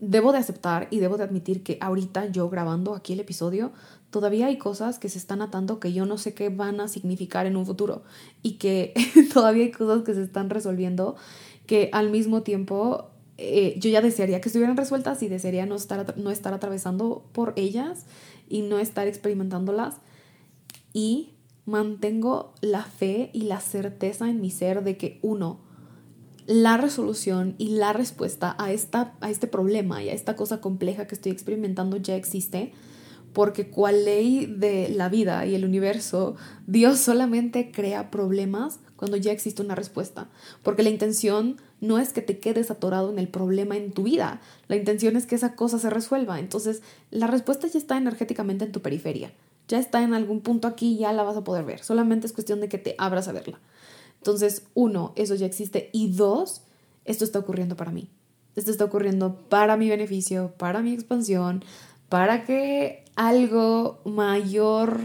Debo 0.00 0.32
de 0.32 0.38
aceptar 0.38 0.88
y 0.90 0.98
debo 0.98 1.16
de 1.16 1.24
admitir 1.24 1.62
que 1.62 1.78
ahorita 1.80 2.26
yo 2.26 2.48
grabando 2.48 2.94
aquí 2.94 3.12
el 3.12 3.20
episodio, 3.20 3.72
todavía 4.12 4.46
hay 4.46 4.58
cosas 4.58 5.00
que 5.00 5.08
se 5.08 5.18
están 5.18 5.42
atando 5.42 5.80
que 5.80 5.92
yo 5.92 6.06
no 6.06 6.18
sé 6.18 6.34
qué 6.34 6.50
van 6.50 6.80
a 6.80 6.86
significar 6.86 7.46
en 7.46 7.56
un 7.56 7.66
futuro 7.66 8.04
y 8.42 8.52
que 8.52 8.94
todavía 9.34 9.64
hay 9.64 9.72
cosas 9.72 10.04
que 10.04 10.14
se 10.14 10.22
están 10.22 10.50
resolviendo 10.50 11.16
que 11.66 11.88
al 11.92 12.10
mismo 12.10 12.42
tiempo 12.42 13.08
eh, 13.38 13.74
yo 13.78 13.90
ya 13.90 14.02
desearía 14.02 14.40
que 14.40 14.50
estuvieran 14.50 14.76
resueltas 14.76 15.22
y 15.22 15.28
desearía 15.28 15.66
no 15.66 15.74
estar, 15.74 16.16
no 16.18 16.30
estar 16.30 16.52
atravesando 16.52 17.24
por 17.32 17.54
ellas 17.56 18.04
y 18.48 18.62
no 18.62 18.78
estar 18.78 19.08
experimentándolas. 19.08 19.96
Y 20.92 21.30
mantengo 21.64 22.52
la 22.60 22.84
fe 22.84 23.30
y 23.32 23.42
la 23.42 23.60
certeza 23.60 24.28
en 24.28 24.40
mi 24.40 24.50
ser 24.50 24.84
de 24.84 24.98
que 24.98 25.18
uno, 25.22 25.60
la 26.46 26.76
resolución 26.76 27.54
y 27.56 27.70
la 27.70 27.92
respuesta 27.94 28.54
a, 28.58 28.72
esta, 28.72 29.14
a 29.20 29.30
este 29.30 29.46
problema 29.46 30.02
y 30.02 30.10
a 30.10 30.12
esta 30.12 30.36
cosa 30.36 30.60
compleja 30.60 31.06
que 31.06 31.14
estoy 31.14 31.32
experimentando 31.32 31.96
ya 31.96 32.14
existe, 32.14 32.72
porque 33.32 33.68
cual 33.68 34.04
ley 34.04 34.46
de 34.46 34.88
la 34.88 35.08
vida 35.08 35.46
y 35.46 35.54
el 35.54 35.64
universo, 35.64 36.36
Dios 36.66 36.98
solamente 36.98 37.70
crea 37.70 38.10
problemas 38.10 38.80
cuando 38.96 39.16
ya 39.16 39.32
existe 39.32 39.62
una 39.62 39.74
respuesta, 39.74 40.28
porque 40.62 40.82
la 40.82 40.90
intención 40.90 41.56
no 41.80 41.98
es 41.98 42.12
que 42.12 42.22
te 42.22 42.38
quedes 42.38 42.70
atorado 42.70 43.10
en 43.10 43.18
el 43.18 43.28
problema 43.28 43.76
en 43.76 43.92
tu 43.92 44.04
vida, 44.04 44.40
la 44.68 44.76
intención 44.76 45.16
es 45.16 45.26
que 45.26 45.34
esa 45.34 45.56
cosa 45.56 45.78
se 45.78 45.90
resuelva, 45.90 46.38
entonces 46.38 46.82
la 47.10 47.26
respuesta 47.26 47.66
ya 47.66 47.78
está 47.78 47.96
energéticamente 47.96 48.64
en 48.64 48.72
tu 48.72 48.80
periferia 48.80 49.32
ya 49.68 49.78
está 49.78 50.02
en 50.02 50.14
algún 50.14 50.40
punto 50.40 50.68
aquí, 50.68 50.98
ya 50.98 51.12
la 51.12 51.22
vas 51.22 51.36
a 51.36 51.44
poder 51.44 51.64
ver. 51.64 51.82
Solamente 51.82 52.26
es 52.26 52.32
cuestión 52.32 52.60
de 52.60 52.68
que 52.68 52.78
te 52.78 52.94
abras 52.98 53.28
a 53.28 53.32
verla. 53.32 53.58
Entonces, 54.18 54.66
uno, 54.74 55.12
eso 55.16 55.34
ya 55.34 55.46
existe. 55.46 55.90
Y 55.92 56.12
dos, 56.12 56.62
esto 57.04 57.24
está 57.24 57.38
ocurriendo 57.38 57.76
para 57.76 57.90
mí. 57.90 58.10
Esto 58.54 58.70
está 58.70 58.84
ocurriendo 58.84 59.48
para 59.48 59.78
mi 59.78 59.88
beneficio, 59.88 60.52
para 60.58 60.82
mi 60.82 60.92
expansión, 60.92 61.64
para 62.12 62.44
que 62.44 63.06
algo 63.16 64.02
mayor, 64.04 64.98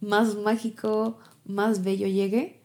más 0.00 0.36
mágico, 0.36 1.18
más 1.44 1.84
bello 1.84 2.06
llegue. 2.06 2.62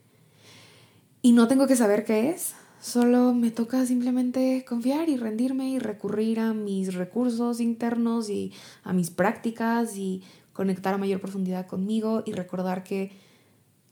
Y 1.22 1.34
no 1.34 1.50
tengo 1.50 1.68
que 1.68 1.76
saber 1.76 2.06
qué 2.06 2.30
es. 2.30 2.56
Solo 2.80 3.34
me 3.34 3.52
toca 3.52 3.86
simplemente 3.86 4.64
confiar 4.66 5.10
y 5.10 5.18
rendirme 5.18 5.72
y 5.72 5.78
recurrir 5.78 6.40
a 6.40 6.54
mis 6.54 6.94
recursos 6.94 7.60
internos 7.60 8.30
y 8.30 8.54
a 8.86 8.94
mis 8.94 9.10
prácticas 9.10 9.98
y 9.98 10.24
conectar 10.54 10.94
a 10.94 10.98
mayor 10.98 11.20
profundidad 11.20 11.68
conmigo 11.68 12.24
y 12.26 12.32
recordar 12.32 12.86
que 12.86 13.12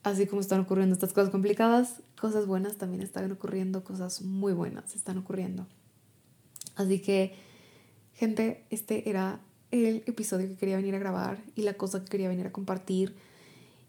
así 0.03 0.27
como 0.27 0.39
están 0.39 0.61
ocurriendo 0.61 0.93
estas 0.93 1.11
cosas 1.11 1.29
complicadas, 1.29 2.03
cosas 2.17 2.47
buenas 2.47 2.77
también 2.77 3.01
están 3.01 3.29
ocurriendo, 3.33 3.83
cosas 3.83 4.21
muy 4.21 4.53
buenas 4.53 4.95
están 4.95 5.17
ocurriendo. 5.17 5.67
Así 6.77 7.01
que, 7.01 7.35
gente, 8.13 8.65
este 8.69 9.09
era 9.09 9.41
el 9.71 10.03
episodio 10.05 10.47
que 10.47 10.55
quería 10.55 10.77
venir 10.77 10.95
a 10.95 10.99
grabar 10.99 11.43
y 11.55 11.63
la 11.63 11.73
cosa 11.73 12.03
que 12.03 12.09
quería 12.09 12.29
venir 12.29 12.47
a 12.47 12.51
compartir. 12.51 13.15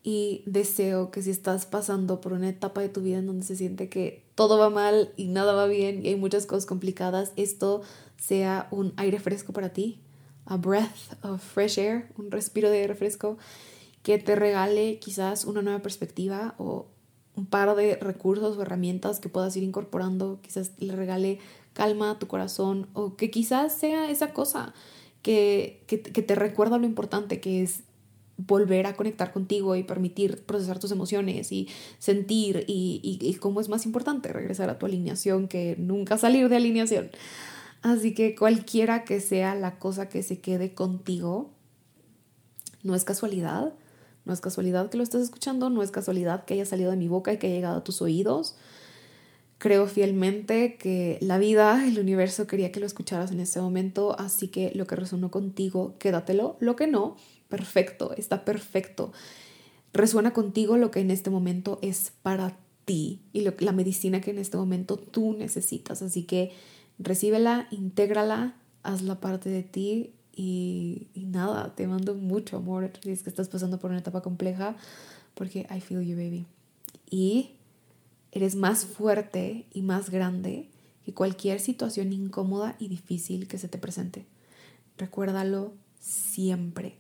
Y 0.03 0.43
deseo 0.47 1.11
que 1.11 1.23
si 1.23 1.31
estás 1.31 1.66
pasando 1.66 2.21
por 2.21 2.33
una 2.33 2.49
etapa 2.49 2.81
de 2.81 2.88
tu 2.88 3.03
vida 3.03 3.19
en 3.19 3.27
donde 3.27 3.45
se 3.45 3.57
siente 3.57 3.90
que 3.90 4.25
todo 4.35 4.59
va 4.59 4.71
mal 4.71 5.12
y 5.16 5.29
nada 5.29 5.53
va 5.53 5.66
bien 5.66 6.05
y 6.05 6.09
hay 6.09 6.16
muchas 6.16 6.47
cosas 6.47 6.64
complicadas, 6.64 7.33
esto 7.37 7.83
sea 8.16 8.69
un 8.71 8.95
aire 8.97 9.21
fresco 9.21 9.53
para 9.53 9.71
ti, 9.71 10.01
a 10.47 10.57
breath 10.57 11.23
of 11.23 11.43
fresh 11.43 11.79
air, 11.79 12.11
un 12.16 12.31
respiro 12.31 12.71
de 12.71 12.87
refresco 12.87 13.37
que 14.03 14.19
te 14.19 14.37
regale 14.37 14.99
quizás 14.99 15.45
una 15.45 15.61
nueva 15.61 15.81
perspectiva 15.83 16.55
o 16.57 16.87
un 17.37 17.47
par 17.47 17.75
de 17.77 17.97
recursos 17.97 18.57
o 18.57 18.62
herramientas 18.62 19.21
que 19.21 19.29
puedas 19.29 19.55
ir 19.57 19.62
incorporando, 19.62 20.40
quizás 20.43 20.73
le 20.79 20.97
regale 20.97 21.38
calma 21.75 22.12
a 22.12 22.19
tu 22.19 22.27
corazón 22.27 22.88
o 22.95 23.16
que 23.16 23.31
quizás 23.31 23.77
sea 23.77 24.11
esa 24.11 24.33
cosa 24.33 24.75
que, 25.22 25.83
que, 25.87 25.98
te 25.98 26.35
recuerda 26.35 26.78
lo 26.78 26.87
importante 26.87 27.40
que 27.40 27.62
es 27.62 27.83
volver 28.37 28.87
a 28.87 28.96
conectar 28.96 29.33
contigo 29.33 29.76
y 29.76 29.83
permitir 29.83 30.42
procesar 30.44 30.78
tus 30.78 30.92
emociones 30.92 31.52
y 31.52 31.68
sentir 31.98 32.64
y, 32.66 33.00
y, 33.02 33.26
y 33.26 33.35
cómo 33.35 33.61
es 33.61 33.68
más 33.68 33.85
importante 33.85 34.33
regresar 34.33 34.70
a 34.70 34.78
tu 34.78 34.87
alineación 34.87 35.46
que 35.46 35.76
nunca 35.78 36.16
salir 36.16 36.48
de 36.48 36.56
alineación. 36.56 37.11
Así 37.83 38.14
que 38.14 38.35
cualquiera 38.35 39.04
que 39.04 39.20
sea 39.20 39.54
la 39.54 39.78
cosa 39.78 40.09
que 40.09 40.22
se 40.22 40.40
quede 40.40 40.74
contigo, 40.74 41.50
no 42.83 42.94
es 42.94 43.04
casualidad, 43.04 43.74
no 44.24 44.33
es 44.33 44.40
casualidad 44.40 44.90
que 44.90 44.96
lo 44.96 45.02
estés 45.02 45.22
escuchando, 45.22 45.70
no 45.70 45.83
es 45.83 45.90
casualidad 45.90 46.44
que 46.44 46.54
haya 46.54 46.66
salido 46.66 46.90
de 46.90 46.96
mi 46.96 47.09
boca 47.09 47.33
y 47.33 47.38
que 47.38 47.46
haya 47.46 47.56
llegado 47.56 47.78
a 47.78 47.85
tus 47.85 48.02
oídos. 48.02 48.56
Creo 49.61 49.87
fielmente 49.87 50.77
que 50.77 51.18
la 51.20 51.37
vida, 51.37 51.87
el 51.87 51.99
universo 51.99 52.46
quería 52.46 52.73
que 52.73 52.81
lo 52.81 52.87
escucharas 52.87 53.31
en 53.31 53.40
ese 53.40 53.61
momento, 53.61 54.18
así 54.18 54.49
que 54.49 54.73
lo 54.75 54.87
que 54.87 54.96
resonó 54.96 55.31
contigo, 55.31 55.96
quédatelo, 55.99 56.57
lo 56.61 56.77
que 56.77 56.87
no, 56.87 57.18
perfecto, 57.51 58.14
está 58.16 58.46
perfecto. 58.46 59.12
Resuena 59.92 60.33
contigo 60.33 60.79
lo 60.79 60.90
que 60.90 61.01
en 61.01 61.11
este 61.11 61.29
momento 61.29 61.79
es 61.83 62.11
para 62.23 62.57
ti 62.87 63.20
y 63.35 63.42
la 63.42 63.73
medicina 63.73 64.23
que 64.23 64.31
en 64.31 64.38
este 64.38 64.57
momento 64.57 64.96
tú 64.96 65.35
necesitas, 65.35 66.01
así 66.01 66.23
que 66.23 66.53
recíbela, 66.99 67.68
intégrala, 67.70 68.57
hazla 68.83 69.20
parte 69.20 69.51
de 69.51 69.62
ti 69.62 70.14
y, 70.35 71.09
nada, 71.16 71.75
te 71.75 71.87
mando 71.87 72.14
mucho 72.14 72.57
amor 72.57 72.92
si 73.03 73.11
es 73.11 73.23
que 73.23 73.29
estás 73.29 73.51
pasando 73.51 73.79
por 73.79 73.90
una 73.90 74.01
etapa 74.01 74.23
compleja 74.23 74.75
porque 75.35 75.66
I 75.70 75.83
feel 75.83 76.01
you, 76.01 76.16
baby. 76.16 76.46
Y 77.11 77.51
eres 78.33 78.55
más 78.55 78.85
fuerte 78.85 79.66
y 79.73 79.83
más 79.83 80.11
grande 80.11 80.69
que 81.05 81.14
cualquier 81.14 81.61
situación 81.61 82.12
incómoda 82.12 82.77
y 82.79 82.88
difícil 82.88 83.49
que 83.49 83.59
se 83.59 83.69
te 83.69 83.79
presente. 83.79 84.27
Recuérdalo 84.99 85.73
siempre, 85.99 86.99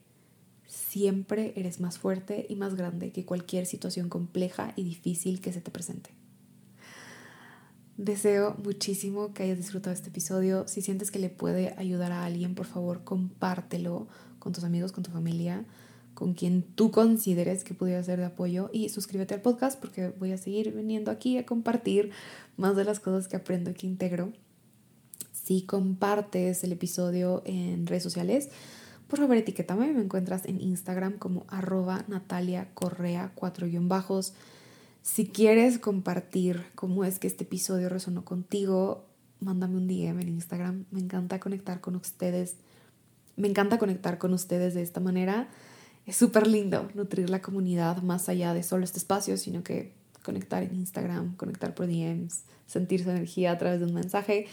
siempre 0.66 1.52
eres 1.56 1.80
más 1.80 1.98
fuerte 1.98 2.46
y 2.48 2.56
más 2.56 2.74
grande 2.74 3.12
que 3.12 3.24
cualquier 3.24 3.66
situación 3.66 4.08
compleja 4.08 4.72
y 4.76 4.84
difícil 4.84 5.40
que 5.40 5.52
se 5.52 5.60
te 5.60 5.70
presente. 5.70 6.10
Deseo 7.96 8.56
muchísimo 8.64 9.34
que 9.34 9.42
hayas 9.42 9.58
disfrutado 9.58 9.92
este 9.92 10.08
episodio. 10.08 10.66
Si 10.66 10.80
sientes 10.80 11.10
que 11.10 11.18
le 11.18 11.28
puede 11.28 11.74
ayudar 11.76 12.12
a 12.12 12.24
alguien, 12.24 12.54
por 12.54 12.64
favor, 12.64 13.04
compártelo 13.04 14.08
con 14.38 14.54
tus 14.54 14.64
amigos, 14.64 14.90
con 14.90 15.04
tu 15.04 15.10
familia, 15.10 15.66
con 16.20 16.34
quien 16.34 16.62
tú 16.62 16.90
consideres 16.90 17.64
que 17.64 17.72
pudiera 17.72 18.02
ser 18.02 18.18
de 18.18 18.26
apoyo 18.26 18.68
y 18.74 18.90
suscríbete 18.90 19.32
al 19.32 19.40
podcast 19.40 19.80
porque 19.80 20.10
voy 20.18 20.32
a 20.32 20.36
seguir 20.36 20.70
viniendo 20.72 21.10
aquí 21.10 21.38
a 21.38 21.46
compartir 21.46 22.10
más 22.58 22.76
de 22.76 22.84
las 22.84 23.00
cosas 23.00 23.26
que 23.26 23.36
aprendo 23.36 23.70
y 23.70 23.72
que 23.74 23.86
integro. 23.86 24.34
Si 25.32 25.62
compartes 25.62 26.62
el 26.62 26.72
episodio 26.72 27.40
en 27.46 27.86
redes 27.86 28.02
sociales, 28.02 28.50
por 29.08 29.18
favor 29.18 29.38
etiquétame. 29.38 29.94
Me 29.94 30.02
encuentras 30.02 30.44
en 30.44 30.60
Instagram 30.60 31.16
como 31.16 31.46
arroba 31.48 32.04
Natalia 32.06 32.68
Correa 32.74 33.32
4 33.34 33.66
bajos 33.84 34.34
si 35.00 35.26
quieres 35.26 35.78
compartir 35.78 36.66
cómo 36.74 37.04
es 37.04 37.18
que 37.18 37.26
este 37.26 37.44
episodio 37.44 37.88
resonó 37.88 38.26
contigo, 38.26 39.06
mándame 39.40 39.78
un 39.78 39.88
DM 39.88 40.20
en 40.20 40.28
Instagram. 40.28 40.84
Me 40.90 41.00
encanta 41.00 41.40
conectar 41.40 41.80
con 41.80 41.96
ustedes. 41.96 42.56
Me 43.36 43.48
encanta 43.48 43.78
conectar 43.78 44.18
con 44.18 44.34
ustedes 44.34 44.74
de 44.74 44.82
esta 44.82 45.00
manera. 45.00 45.48
Es 46.06 46.16
súper 46.16 46.46
lindo 46.46 46.88
nutrir 46.94 47.30
la 47.30 47.40
comunidad 47.40 48.02
más 48.02 48.28
allá 48.28 48.54
de 48.54 48.62
solo 48.62 48.84
este 48.84 48.98
espacio, 48.98 49.36
sino 49.36 49.62
que 49.62 49.92
conectar 50.22 50.62
en 50.62 50.74
Instagram, 50.74 51.36
conectar 51.36 51.74
por 51.74 51.86
DMs, 51.86 52.42
sentir 52.66 53.02
su 53.02 53.10
energía 53.10 53.52
a 53.52 53.58
través 53.58 53.80
de 53.80 53.86
un 53.86 53.94
mensaje, 53.94 54.46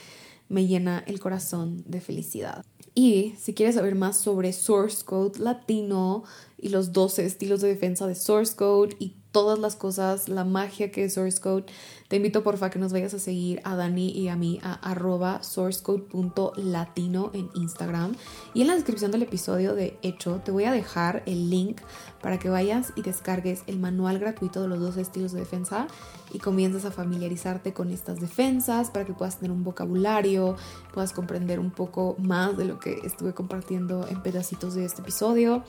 me 0.50 0.66
llena 0.66 1.04
el 1.08 1.20
corazón 1.20 1.84
de 1.86 2.02
felicidad. 2.02 2.66
Y 2.96 3.36
si 3.38 3.54
quieres 3.54 3.76
saber 3.76 3.96
más 3.96 4.18
sobre 4.18 4.54
Source 4.54 5.04
Code 5.06 5.40
Latino 5.40 6.24
y 6.58 6.70
los 6.70 6.94
12 6.94 7.26
estilos 7.26 7.62
de 7.62 7.68
defensa 7.68 8.08
de 8.08 8.16
Source 8.16 8.56
Code 8.56 8.96
todas 9.38 9.60
las 9.60 9.76
cosas, 9.76 10.30
la 10.30 10.46
magia 10.46 10.92
que 10.92 11.04
es 11.04 11.14
Source 11.14 11.40
Code, 11.40 11.66
te 12.08 12.16
invito 12.16 12.42
porfa 12.42 12.72
que 12.72 12.80
nos 12.80 12.92
vayas 12.92 13.14
a 13.14 13.20
seguir 13.20 13.62
a 13.66 13.76
Dani 13.76 14.10
y 14.10 14.30
a 14.30 14.36
mí 14.36 14.60
a 14.64 14.74
arroba 14.74 15.44
sourcecode.latino 15.44 17.30
en 17.36 17.48
Instagram. 17.54 18.16
Y 18.56 18.62
en 18.62 18.68
la 18.68 18.74
descripción 18.74 19.12
del 19.12 19.22
episodio 19.22 19.76
de 19.76 19.96
hecho 20.02 20.42
te 20.44 20.50
voy 20.50 20.64
a 20.64 20.72
dejar 20.72 21.22
el 21.28 21.52
link 21.52 21.82
para 22.20 22.40
que 22.40 22.50
vayas 22.50 22.94
y 22.96 23.04
descargues 23.04 23.62
el 23.68 23.78
manual 23.78 24.18
gratuito 24.18 24.60
de 24.60 24.70
los 24.70 24.80
dos 24.80 24.98
estilos 24.98 25.34
de 25.34 25.42
defensa 25.42 25.86
y 26.34 26.40
comiences 26.40 26.86
a 26.86 26.92
familiarizarte 26.92 27.74
con 27.74 27.92
estas 27.92 28.20
defensas 28.20 28.90
para 28.90 29.06
que 29.06 29.14
puedas 29.14 29.38
tener 29.38 29.52
un 29.52 29.64
vocabulario, 29.64 30.56
puedas 30.96 31.14
comprender 31.14 31.60
un 31.60 31.70
poco 31.70 32.16
más 32.18 32.58
de 32.58 32.66
lo 32.66 32.80
que 32.80 33.02
estuve 33.04 33.36
compartiendo 33.36 34.08
en 34.08 34.24
pedacitos 34.24 34.74
de 34.74 34.86
este 34.86 35.04
episodio 35.04 35.64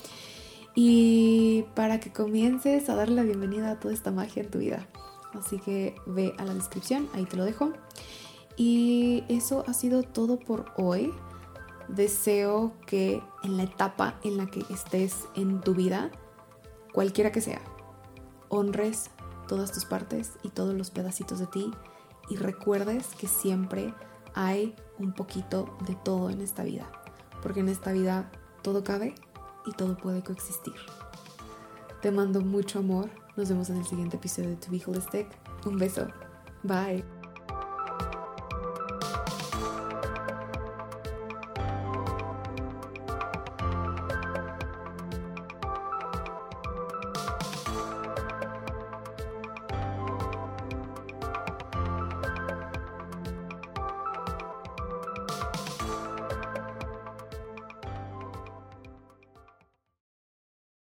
y 0.80 1.64
para 1.74 1.98
que 1.98 2.12
comiences 2.12 2.88
a 2.88 2.94
darle 2.94 3.16
la 3.16 3.24
bienvenida 3.24 3.72
a 3.72 3.80
toda 3.80 3.92
esta 3.92 4.12
magia 4.12 4.44
en 4.44 4.48
tu 4.48 4.60
vida. 4.60 4.86
Así 5.34 5.58
que 5.58 5.96
ve 6.06 6.34
a 6.38 6.44
la 6.44 6.54
descripción, 6.54 7.08
ahí 7.14 7.24
te 7.24 7.36
lo 7.36 7.44
dejo. 7.44 7.72
Y 8.56 9.24
eso 9.28 9.64
ha 9.66 9.74
sido 9.74 10.04
todo 10.04 10.38
por 10.38 10.66
hoy. 10.76 11.12
Deseo 11.88 12.74
que 12.86 13.20
en 13.42 13.56
la 13.56 13.64
etapa 13.64 14.20
en 14.22 14.36
la 14.36 14.46
que 14.46 14.64
estés 14.70 15.26
en 15.34 15.60
tu 15.62 15.74
vida, 15.74 16.12
cualquiera 16.92 17.32
que 17.32 17.40
sea, 17.40 17.60
honres 18.48 19.10
todas 19.48 19.72
tus 19.72 19.84
partes 19.84 20.34
y 20.44 20.50
todos 20.50 20.74
los 20.74 20.92
pedacitos 20.92 21.40
de 21.40 21.48
ti 21.48 21.72
y 22.30 22.36
recuerdes 22.36 23.08
que 23.18 23.26
siempre 23.26 23.92
hay 24.32 24.76
un 25.00 25.12
poquito 25.12 25.76
de 25.88 25.96
todo 25.96 26.30
en 26.30 26.40
esta 26.40 26.62
vida, 26.62 26.88
porque 27.42 27.58
en 27.58 27.68
esta 27.68 27.90
vida 27.90 28.30
todo 28.62 28.84
cabe 28.84 29.16
y 29.68 29.72
todo 29.72 29.96
puede 29.96 30.22
coexistir. 30.22 30.74
Te 32.00 32.10
mando 32.10 32.40
mucho 32.40 32.78
amor. 32.78 33.10
Nos 33.36 33.48
vemos 33.48 33.70
en 33.70 33.76
el 33.76 33.86
siguiente 33.86 34.16
episodio 34.16 34.50
de 34.50 34.56
To 34.56 34.70
Be 34.70 34.82
Holistic. 34.84 35.28
Un 35.66 35.78
beso. 35.78 36.08
Bye. 36.62 37.17